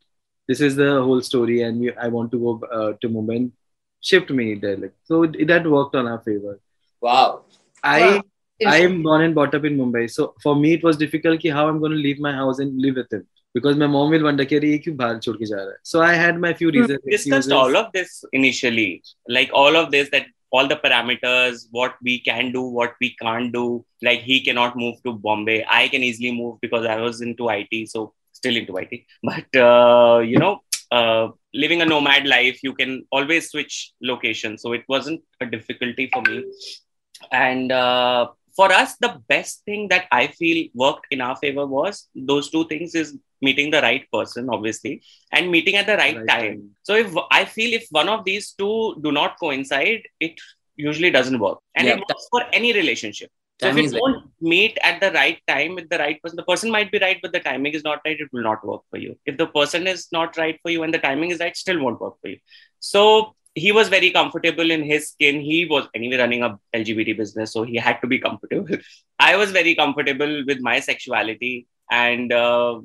this 0.49 0.61
is 0.61 0.77
the 0.77 1.03
whole 1.03 1.21
story 1.21 1.63
and 1.63 1.81
we, 1.81 1.95
I 1.97 2.09
want 2.09 2.31
to 2.33 2.39
go 2.39 2.67
uh, 2.73 2.93
to 3.01 3.09
Mumbai 3.09 3.37
and 3.37 3.53
shift 4.01 4.31
me 4.31 4.55
there 4.55 4.77
like 4.77 4.95
so 5.05 5.25
it, 5.25 5.47
that 5.49 5.67
worked 5.67 5.95
on 5.97 6.07
our 6.07 6.21
favor 6.21 6.61
wow 7.01 7.43
I 7.83 8.01
wow. 8.01 8.23
I 8.67 8.77
am 8.79 9.03
born 9.03 9.23
and 9.23 9.35
brought 9.35 9.55
up 9.55 9.65
in 9.65 9.77
Mumbai 9.77 10.11
so 10.11 10.35
for 10.43 10.57
me 10.57 10.75
it 10.75 10.85
was 10.85 10.97
difficult 10.97 11.41
ki 11.41 11.49
how 11.49 11.69
I'm 11.69 11.81
going 11.81 11.93
to 11.93 11.99
leave 11.99 12.21
my 12.21 12.33
house 12.33 12.59
and 12.59 12.81
live 12.81 12.97
with 12.97 13.13
him 13.13 13.27
because 13.55 13.77
my 13.77 13.87
mom 13.87 14.11
will 14.11 14.25
wonder 14.29 14.45
कि 14.45 14.61
ये 14.61 14.79
क्यों 14.85 14.97
बाहर 14.97 15.19
छोड़ 15.27 15.37
के 15.37 15.47
जा 15.47 15.57
रहा 15.57 15.67
है 15.67 15.77
so 15.83 16.03
I 16.03 16.15
had 16.15 16.39
my 16.39 16.55
few 16.55 16.71
hmm. 16.71 16.81
reasons 16.81 17.01
discussed 17.11 17.53
all 17.53 17.77
of 17.77 17.93
this 17.93 18.25
initially 18.33 19.03
like 19.29 19.51
all 19.53 19.77
of 19.77 19.91
this 19.91 20.11
that 20.11 20.27
all 20.52 20.68
the 20.68 20.76
parameters 20.76 21.68
what 21.72 21.96
we 22.04 22.20
can 22.20 22.52
do 22.52 22.62
what 22.62 22.94
we 23.00 23.16
can't 23.16 23.54
do. 23.54 23.86
Like 24.02 24.22
he 24.22 24.42
cannot 24.42 24.76
move 24.76 25.02
to 25.04 25.14
Bombay. 25.14 25.66
I 25.68 25.88
can 25.88 26.04
easily 26.04 26.32
move 26.32 26.60
because 26.62 26.86
I 26.86 26.98
was 26.98 27.22
into 27.22 27.50
IT 27.50 27.90
so 27.90 28.14
still 28.34 28.56
into 28.56 28.78
IT 28.78 29.06
but 29.24 29.60
uh, 29.60 30.20
you 30.20 30.40
know 30.40 30.62
uh, 30.92 31.30
living 31.54 31.82
a 31.82 31.86
nomad 31.86 32.28
life 32.28 32.60
you 32.64 32.74
can 32.74 33.06
always 33.12 33.50
switch 33.50 33.94
location. 34.02 34.58
So 34.58 34.74
it 34.74 34.84
wasn't 34.88 35.22
a 35.40 35.46
difficulty 35.46 36.10
for 36.14 36.22
me. 36.24 36.44
And 37.32 37.72
uh, 37.72 38.28
for 38.56 38.72
us 38.72 38.96
the 38.98 39.22
best 39.28 39.64
thing 39.66 39.88
that 39.88 40.06
i 40.12 40.28
feel 40.28 40.68
worked 40.74 41.06
in 41.12 41.22
our 41.22 41.36
favor 41.38 41.66
was 41.66 42.10
those 42.16 42.50
two 42.50 42.66
things 42.68 42.96
is 42.96 43.18
meeting 43.42 43.72
the 43.72 43.82
right 43.82 44.06
person 44.12 44.50
obviously 44.50 45.02
and 45.32 45.50
meeting 45.50 45.76
at 45.76 45.86
the 45.86 45.98
right, 45.98 46.18
right 46.18 46.28
time. 46.28 46.40
time. 46.40 46.70
So 46.84 46.96
if 46.96 47.14
i 47.32 47.44
feel 47.46 47.74
if 47.74 47.88
one 47.90 48.10
of 48.10 48.26
these 48.26 48.52
two 48.54 48.96
do 49.02 49.12
not 49.12 49.40
coincide 49.40 50.04
it 50.20 50.40
usually 50.76 51.12
doesn't 51.12 51.40
work. 51.40 51.60
And 51.76 51.88
yeah, 51.88 51.94
it 51.96 52.00
works 52.00 52.28
for 52.32 52.44
any 52.54 52.74
relationship. 52.74 53.30
So 53.62 53.68
if 53.68 53.78
you 53.78 53.92
don't 53.92 54.32
meet 54.42 54.80
at 54.84 55.00
the 55.00 55.12
right 55.12 55.40
time 55.48 55.76
with 55.76 55.88
the 55.90 56.00
right 56.00 56.20
person 56.22 56.36
the 56.36 56.44
person 56.44 56.72
might 56.72 56.92
be 56.92 56.98
right 56.98 57.20
but 57.22 57.32
the 57.32 57.40
timing 57.40 57.74
is 57.74 57.84
not 57.84 58.00
right 58.06 58.20
it 58.20 58.30
will 58.34 58.42
not 58.44 58.66
work 58.66 58.82
for 58.90 58.98
you. 58.98 59.18
If 59.26 59.38
the 59.38 59.48
person 59.48 59.86
is 59.86 60.08
not 60.12 60.36
right 60.38 60.58
for 60.64 60.72
you 60.72 60.82
and 60.84 60.94
the 60.94 60.98
timing 60.98 61.30
is 61.30 61.40
right 61.40 61.56
still 61.56 61.80
won't 61.84 62.02
work 62.02 62.16
for 62.22 62.30
you. 62.30 62.38
So 62.80 63.36
he 63.54 63.72
was 63.72 63.90
very 63.90 64.12
comfortable 64.12 64.72
in 64.72 64.84
his 64.84 65.10
skin. 65.10 65.42
He 65.42 65.66
was 65.66 65.88
anyway 65.94 66.18
running 66.18 66.42
a 66.42 66.58
LGBT 66.74 67.18
business, 67.18 67.52
so 67.52 67.64
he 67.64 67.76
had 67.76 68.00
to 68.02 68.08
be 68.08 68.18
comfortable. 68.18 68.78
I 69.20 69.36
was 69.36 69.52
very 69.52 69.76
comfortable 69.76 70.44
with 70.48 70.62
my 70.62 70.80
sexuality, 70.80 71.68
and 71.91 72.33
uh, 72.33 72.81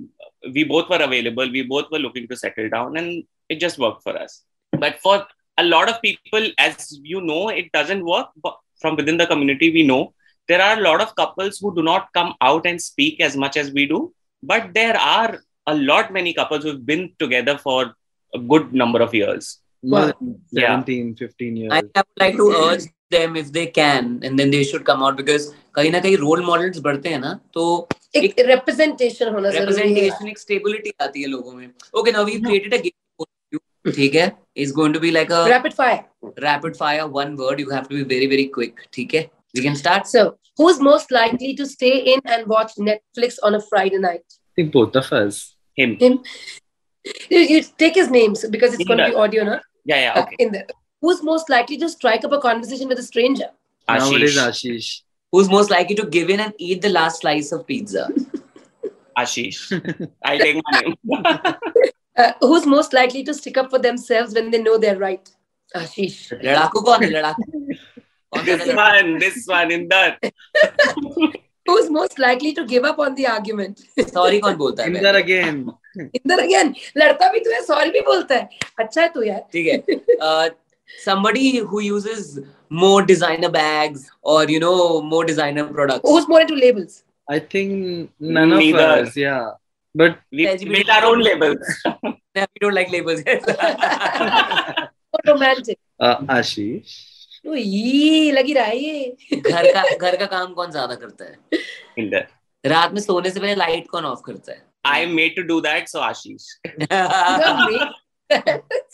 we 0.53 0.63
both 0.63 0.89
were 0.89 1.01
available. 1.01 1.49
We 1.49 1.63
both 1.63 1.91
were 1.91 1.99
looking 1.99 2.27
to 2.27 2.35
settle 2.35 2.69
down, 2.69 2.97
and 2.97 3.23
it 3.49 3.59
just 3.59 3.77
worked 3.77 4.03
for 4.03 4.17
us. 4.17 4.43
But 4.71 4.99
for 4.99 5.25
a 5.57 5.63
lot 5.63 5.89
of 5.89 6.01
people, 6.01 6.47
as 6.57 6.99
you 7.03 7.21
know, 7.21 7.49
it 7.49 7.71
doesn't 7.71 8.05
work. 8.05 8.27
But 8.41 8.57
from 8.79 8.95
within 8.95 9.17
the 9.17 9.27
community, 9.27 9.71
we 9.71 9.83
know 9.83 10.13
there 10.47 10.61
are 10.61 10.77
a 10.77 10.81
lot 10.81 11.01
of 11.01 11.15
couples 11.15 11.59
who 11.59 11.73
do 11.75 11.83
not 11.83 12.09
come 12.13 12.33
out 12.41 12.65
and 12.65 12.81
speak 12.81 13.21
as 13.21 13.35
much 13.35 13.57
as 13.57 13.71
we 13.71 13.87
do. 13.87 14.13
But 14.43 14.73
there 14.73 14.97
are 14.97 15.39
a 15.67 15.75
lot 15.75 16.11
many 16.11 16.33
couples 16.33 16.63
who've 16.63 16.85
been 16.85 17.11
together 17.19 17.57
for 17.57 17.95
a 18.33 18.39
good 18.39 18.73
number 18.73 19.01
of 19.01 19.13
years 19.13 19.59
more 19.83 20.07
than 20.07 20.41
17 20.53 21.07
yeah. 21.07 21.27
15 21.27 21.55
years 21.57 21.71
i 21.71 21.81
would 21.81 22.19
like 22.19 22.35
to 22.35 22.49
urge 22.51 22.85
them 23.09 23.35
if 23.35 23.51
they 23.51 23.67
can 23.67 24.19
and 24.23 24.37
then 24.39 24.51
they 24.51 24.63
should 24.63 24.85
come 24.85 25.03
out 25.03 25.17
because 25.17 25.53
कहीं 25.75 25.91
ना 25.91 25.99
कहीं 25.99 26.17
role 26.17 26.41
models 26.45 26.79
बढ़ते 26.85 27.09
हैं 27.09 27.19
ना 27.19 27.39
तो 27.53 27.63
एक 28.16 28.40
representation 28.46 29.28
होना 29.34 29.50
representation 29.58 30.28
एक 30.28 30.38
स्टेबिलिटी 30.38 30.92
आती 31.02 31.22
है 31.22 31.28
लोगों 31.28 31.52
में 31.52 31.68
okay 31.98 32.12
now 32.12 32.24
we 32.24 32.38
created 32.40 32.74
a 32.74 32.78
game 32.86 33.92
ठीक 33.96 34.14
है 34.14 34.30
is 34.64 34.72
going 34.74 34.94
to 34.94 35.00
be 35.00 35.10
like 35.10 35.32
a 35.32 35.46
rapid 35.48 35.72
fire 35.72 36.32
rapid 36.44 36.76
fire 36.76 37.02
one 37.18 37.34
word 37.40 37.60
you 37.60 37.70
have 37.70 37.84
to 37.90 37.96
be 37.96 38.02
very 38.14 38.26
very 38.26 38.44
quick 38.58 38.80
ठीक 38.92 39.14
है 39.14 39.28
we 39.56 39.62
can 39.62 39.74
start 39.84 40.06
so 40.16 40.28
most 40.58 41.10
likely 41.14 41.54
to 41.54 41.64
stay 41.70 41.88
in 42.10 42.20
and 42.34 42.46
watch 42.46 42.70
Netflix 42.76 43.34
on 43.42 43.54
a 43.54 43.60
Friday 43.60 43.98
night? 43.98 44.22
I 44.34 44.52
think 44.56 44.72
both 44.72 44.96
of 44.96 45.12
us. 45.12 45.40
Him. 45.76 45.96
Him. 45.98 46.14
You, 47.30 47.40
you 47.40 47.62
take 47.78 47.94
his 47.94 48.10
names 48.10 48.44
because 48.48 48.74
it's 48.74 48.84
going 48.84 48.98
to 48.98 49.08
be 49.08 49.14
audio, 49.14 49.44
no? 49.44 49.60
Yeah, 49.84 50.00
yeah. 50.00 50.22
Okay. 50.22 50.36
In 50.38 50.52
the, 50.52 50.66
who's 51.02 51.22
most 51.22 51.50
likely 51.50 51.76
to 51.78 51.88
strike 51.88 52.24
up 52.24 52.32
a 52.32 52.40
conversation 52.40 52.88
with 52.88 52.98
a 52.98 53.02
stranger? 53.02 53.50
Ashish. 53.88 53.98
Nowadays, 53.98 54.38
Ashish. 54.38 55.02
Who's 55.36 55.50
most 55.50 55.70
likely 55.70 55.94
to 55.96 56.06
give 56.06 56.30
in 56.30 56.40
and 56.40 56.54
eat 56.56 56.80
the 56.80 56.88
last 56.88 57.20
slice 57.20 57.52
of 57.52 57.66
pizza? 57.66 58.08
Ashish. 59.18 59.58
I 60.24 60.38
take 60.38 60.62
my 60.64 60.80
name. 60.80 60.94
uh, 62.16 62.32
who's 62.40 62.64
most 62.64 62.94
likely 62.94 63.22
to 63.24 63.34
stick 63.34 63.58
up 63.58 63.68
for 63.68 63.78
themselves 63.78 64.32
when 64.32 64.50
they 64.50 64.62
know 64.62 64.78
they're 64.78 64.98
right? 64.98 65.28
Ashish. 65.74 66.32
लड़ाकू 66.42 66.80
कौन 66.88 67.04
है 67.04 67.10
लड़ाकू 67.10 68.44
this 68.48 68.64
one 68.80 69.12
this 69.18 69.38
one 69.46 69.76
Inder 69.76 70.16
who's 71.66 71.90
most 71.90 72.18
likely 72.18 72.54
to 72.60 72.64
give 72.72 72.90
up 72.92 72.98
on 73.06 73.14
the 73.20 73.26
argument 73.36 73.84
sorry 74.14 74.40
कौन 74.40 74.56
बोलता 74.62 74.84
है 74.84 74.92
Inder 74.92 75.16
again 75.22 75.64
Inder 76.20 76.44
again 76.46 76.74
लड़ता 76.96 77.32
भी 77.32 77.40
तू 77.40 77.50
है 77.50 77.64
sorry 77.66 77.92
भी 77.92 78.00
बोलता 78.12 78.34
है 78.34 78.48
अच्छा 78.78 79.02
है 79.02 79.08
तू 79.14 79.22
यार 79.22 79.44
ठीक 79.52 79.66
है 79.66 79.98
somebody 81.03 81.57
who 81.57 81.79
uses 81.79 82.39
more 82.69 83.01
designer 83.03 83.49
bags 83.49 84.09
or 84.21 84.39
you 84.49 84.59
know 84.59 85.01
more 85.01 85.23
designer 85.25 85.65
products 85.65 86.09
who's 86.09 86.27
more 86.27 86.41
into 86.41 86.55
labels 86.55 87.03
I 87.27 87.39
think 87.39 88.11
none 88.19 88.49
Neither. 88.49 88.79
of 88.79 89.07
us 89.07 89.17
yeah 89.17 89.51
but 89.95 90.17
we 90.31 90.45
made 90.65 90.89
our 90.89 91.05
own 91.05 91.21
labels 91.21 91.59
we 92.03 92.59
don't 92.59 92.73
like 92.73 92.91
labels 92.91 93.23
romantic 95.27 95.79
uh, 95.99 96.17
Ashish 96.39 96.99
तो 97.45 97.55
ये 97.55 98.31
लगी 98.31 98.53
रहा 98.53 98.65
है 98.65 98.77
ये 98.77 99.15
घर 99.35 99.71
का 99.73 99.83
घर 99.97 100.15
का 100.15 100.25
काम 100.33 100.53
कौन 100.53 100.71
ज्यादा 100.71 100.95
करता 100.95 101.25
है 101.25 101.59
इंदर 101.97 102.27
रात 102.65 102.91
में 102.93 103.01
सोने 103.01 103.29
से 103.29 103.39
पहले 103.39 103.55
लाइट 103.55 103.87
कौन 103.91 104.05
ऑफ 104.05 104.21
करता 104.25 104.51
है 104.51 104.59
I 104.83 104.99
am 104.99 105.15
made 105.15 105.35
to 105.35 105.43
do 105.43 105.61
that, 105.61 105.89
so 105.89 106.01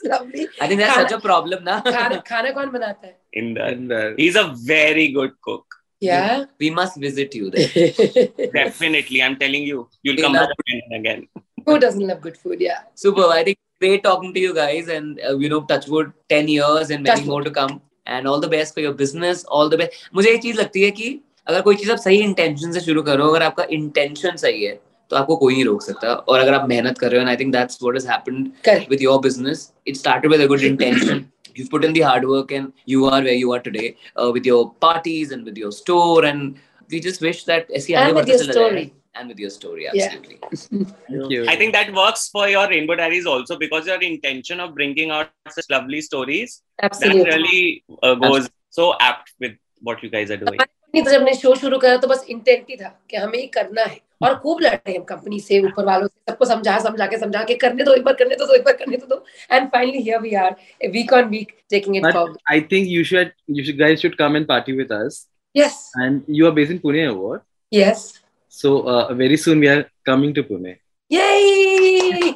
Lovely. 0.05 0.49
I 0.61 0.69
think 0.69 0.81
that's 0.81 0.95
such 0.95 1.13
a 1.13 1.21
problem, 1.21 1.65
na. 1.65 1.81
खाना 1.83 2.17
खाना 2.31 2.51
कौन 2.59 2.71
बनाता 2.73 3.07
है? 3.07 3.15
Inder. 3.37 4.19
He's 4.19 4.37
a 4.37 4.53
very 4.73 5.09
good 5.09 5.33
cook. 5.41 5.65
Yeah. 6.01 6.45
We, 6.59 6.71
must 6.71 6.97
visit 6.97 7.35
you 7.35 7.51
there. 7.51 8.51
Definitely, 8.55 9.23
I'm 9.23 9.37
telling 9.37 9.63
you, 9.63 9.89
you'll 10.03 10.21
come 10.21 10.33
back 10.33 10.49
again. 10.59 10.99
again. 11.01 11.29
Who 11.67 11.79
doesn't 11.79 12.07
love 12.07 12.21
good 12.21 12.37
food? 12.37 12.61
Yeah. 12.61 12.81
Super. 12.97 13.27
I 13.27 13.45
think 13.45 13.59
great 13.81 14.03
talking 14.03 14.35
to 14.35 14.41
you 14.41 14.53
guys, 14.53 14.89
and 14.89 15.21
uh, 15.29 15.37
you 15.39 15.49
know, 15.49 15.63
touchwood, 15.63 16.13
ten 16.29 16.49
years 16.49 16.91
and 16.91 17.05
many 17.05 17.21
touch 17.21 17.27
more 17.27 17.43
to 17.43 17.57
come. 17.63 17.81
And 18.09 18.27
all 18.27 18.41
the 18.41 18.49
best 18.51 18.75
for 18.75 18.85
your 18.85 18.95
business 18.95 19.45
all 19.59 19.69
the 19.71 19.75
best 19.79 20.15
मुझे 20.15 20.31
एक 20.31 20.41
चीज़ 20.43 20.57
लगती 20.59 20.83
है 20.83 20.91
कि 20.91 21.19
अगर 21.47 21.61
कोई 21.61 21.77
चीज़ 21.77 21.91
आप 21.93 21.99
सही 21.99 22.17
intention 22.23 22.73
से 22.73 22.81
शुरू 22.81 23.03
करो 23.03 23.29
अगर 23.29 23.43
आपका 23.43 23.67
इंटेंशन 23.71 24.37
सही 24.37 24.65
है 24.65 24.81
तो 25.13 25.17
आपको 25.17 25.37
कोई 25.37 25.55
नहीं 25.55 25.65
रोक 25.65 25.83
सकता 25.83 26.13
और 26.15 26.41
अगर 26.41 26.55
आप 26.55 26.69
मेहनत 26.69 26.99
कर 26.99 27.11
रहे 27.11 27.23
हो 27.23 27.29
I 27.29 27.37
think 27.37 27.53
that's 27.53 27.79
what 27.83 27.95
has 27.97 28.09
happened 28.09 28.89
with 28.91 29.03
your 29.03 29.21
business 29.29 29.71
it 29.89 29.97
started 29.97 30.31
with 30.33 30.41
a 30.41 30.47
good 30.55 30.63
intention 30.73 31.25
you've 31.57 31.71
put 31.73 31.83
in 31.87 31.95
the 31.95 32.03
hard 32.05 32.23
work 32.29 32.53
and 32.59 32.87
you 32.91 33.01
are 33.09 33.19
where 33.25 33.35
you 33.39 33.51
are 33.55 33.59
today 33.65 33.89
uh, 34.21 34.29
with 34.37 34.47
your 34.51 34.61
parties 34.85 35.33
and 35.35 35.49
with 35.49 35.59
your 35.63 35.73
store 35.79 36.25
and 36.29 36.61
we 36.95 37.01
just 37.07 37.25
wish 37.27 37.45
that 37.51 37.73
ऐसी 37.81 37.95
आगे 38.03 38.13
बढ़ते 38.19 38.39
चले 38.39 38.53
जाए 38.53 38.91
and 39.15 39.29
with 39.29 39.39
your 39.39 39.51
story. 39.51 39.87
Absolutely. 39.89 40.39
Yeah. 40.43 40.93
Thank 41.09 41.31
you. 41.31 41.41
I 41.47 41.57
think 41.57 41.75
that 41.75 41.93
works 41.95 42.29
for 42.37 42.49
your 42.49 42.67
Rainbow 42.69 42.95
Diaries 43.01 43.27
also 43.27 43.59
because 43.59 43.87
your 43.87 44.01
intention 44.01 44.61
of 44.67 44.75
bringing 44.75 45.11
out 45.11 45.31
such 45.51 45.69
lovely 45.69 46.01
stories 46.01 46.63
Absolutely. 46.83 47.25
that 47.25 47.37
really 47.37 47.85
uh, 48.03 48.15
goes 48.15 48.47
absolutely. 48.47 48.51
so 48.71 48.95
apt 49.01 49.35
with 49.39 49.59
what 49.83 50.03
you 50.03 50.09
guys 50.09 50.31
are 50.31 50.39
doing. 50.39 50.59
Company 50.93 51.03
तो 51.03 51.11
जब 51.11 51.21
हमने 51.21 51.35
show 51.35 51.55
शुरू 51.57 51.79
करा 51.79 51.97
तो 51.97 52.09
बस 52.09 52.25
intent 52.31 52.65
ही 52.71 52.77
था 52.77 52.89
कि 53.11 53.17
हमें 53.17 53.39
ही 53.39 53.47
करना 53.55 53.83
है। 53.83 53.99
और 54.23 54.35
खूब 54.39 54.61
लड़े 54.63 54.97
हम 54.97 55.03
कंपनी 55.05 55.39
से 55.41 55.59
ऊपर 55.61 55.85
वालों 55.85 56.07
से 56.07 56.31
सबको 56.31 56.45
समझा 56.45 56.79
समझा 56.79 57.07
के 57.07 57.19
समझा 57.19 57.43
के 57.45 57.55
करने 57.63 57.85
दो 57.85 57.95
एक 57.95 58.03
बार 58.05 58.15
करने 58.15 58.35
दो 58.37 58.55
एक 58.55 58.65
बार 58.65 58.77
करने 58.77 58.97
दो 58.97 59.25
and 59.53 59.69
finally 59.69 60.03
here 60.03 60.21
we 60.21 60.35
are 60.43 60.55
week 60.93 61.13
on 61.13 61.25
week 61.31 61.53
taking 61.71 61.97
it 61.97 62.03
forward 62.05 62.37
I 62.53 62.61
think 62.73 62.89
you 62.89 63.05
should 63.05 63.31
you 63.51 63.65
should 63.65 63.79
guys 63.79 64.01
should 64.03 64.15
come 64.17 64.37
and 64.37 64.47
party 64.49 64.73
with 64.73 64.93
us 64.93 65.27
yes 65.57 65.81
and 66.03 66.21
you 66.31 66.47
are 66.47 66.53
based 66.61 66.73
in 66.73 66.79
Pune 66.79 67.07
और 67.07 67.43
yes 67.73 68.07
so 68.55 68.77
very 69.17 69.37
soon 69.47 69.61
we 69.61 69.67
are 69.67 69.85
coming 70.07 70.35
to 70.35 70.43
Pune 70.53 70.77
ये 71.11 72.33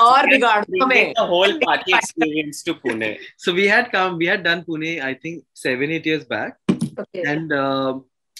और 0.00 0.28
regard 0.30 0.64
हमें। 0.82 1.12
The 1.12 1.22
whole 1.30 1.52
party 1.64 1.92
experience 1.94 2.62
to 2.66 2.72
Pune 2.82 3.16
so 3.44 3.52
we 3.52 3.66
had 3.66 3.90
come 3.92 4.14
we 4.18 4.26
had 4.26 4.42
done 4.42 4.60
Pune 4.66 4.96
I 4.98 5.14
think 5.24 5.42
7 5.62 5.90
8 5.96 6.06
years 6.06 6.22
back 6.30 6.52
okay. 7.00 7.22
and 7.32 7.52
uh, 7.52 7.98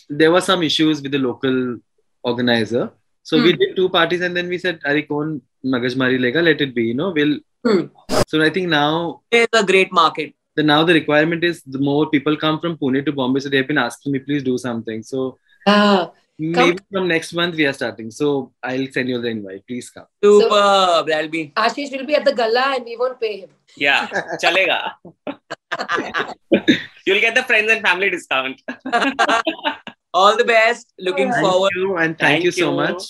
there 0.08 0.32
were 0.32 0.40
some 0.40 0.62
issues 0.62 1.02
with 1.02 1.12
the 1.12 1.18
local 1.18 1.78
organizer. 2.22 2.90
So 3.22 3.38
hmm. 3.38 3.44
we 3.44 3.52
did 3.54 3.76
two 3.76 3.88
parties, 3.88 4.20
and 4.20 4.36
then 4.36 4.48
we 4.48 4.58
said, 4.58 4.80
"Ari 4.84 5.02
kon 5.04 5.40
magajmari 5.64 6.18
lega? 6.18 6.42
Let 6.42 6.60
it 6.60 6.74
be. 6.74 6.84
You 6.90 6.94
know, 6.94 7.10
we'll." 7.10 7.38
Hmm. 7.66 7.82
So 8.26 8.42
I 8.42 8.50
think 8.50 8.68
now 8.68 9.22
it's 9.30 9.60
a 9.60 9.64
great 9.64 9.92
market. 9.92 10.34
The 10.56 10.62
now 10.62 10.82
the 10.84 10.94
requirement 10.94 11.44
is 11.44 11.62
the 11.62 11.78
more 11.78 12.08
people 12.10 12.36
come 12.36 12.58
from 12.60 12.76
Pune 12.78 13.04
to 13.04 13.12
Bombay, 13.12 13.40
so 13.40 13.48
they've 13.48 13.68
been 13.68 13.78
asking 13.78 14.12
me, 14.12 14.18
please 14.18 14.42
do 14.42 14.58
something. 14.58 15.02
So. 15.02 15.38
Ah. 15.66 16.10
Maybe 16.42 16.78
from 16.90 17.06
next 17.06 17.34
month 17.34 17.54
we 17.54 17.66
are 17.66 17.72
starting. 17.74 18.10
So 18.10 18.52
I'll 18.62 18.86
send 18.92 19.10
you 19.10 19.20
the 19.20 19.28
invite. 19.28 19.66
Please 19.66 19.90
come. 19.90 20.06
Super. 20.24 20.48
So, 20.48 21.04
That'll 21.06 21.28
be. 21.28 21.52
Ashish 21.54 21.92
will 21.92 22.06
be 22.06 22.14
at 22.14 22.24
the 22.24 22.32
gala 22.32 22.76
and 22.76 22.84
we 22.86 22.96
won't 22.96 23.20
pay 23.20 23.40
him. 23.40 23.50
Yeah, 23.76 24.08
chalega. 24.42 24.94
You'll 27.06 27.20
get 27.20 27.34
the 27.34 27.42
friends 27.44 27.70
and 27.70 27.82
family 27.82 28.10
discount. 28.10 28.60
All 30.14 30.36
the 30.36 30.44
best. 30.44 30.92
Looking 30.98 31.30
thank 31.30 31.46
forward. 31.46 31.72
You 31.74 31.96
and 31.96 32.18
thank, 32.18 32.42
thank 32.42 32.44
you 32.44 32.52
so 32.52 32.72
much. 32.72 33.02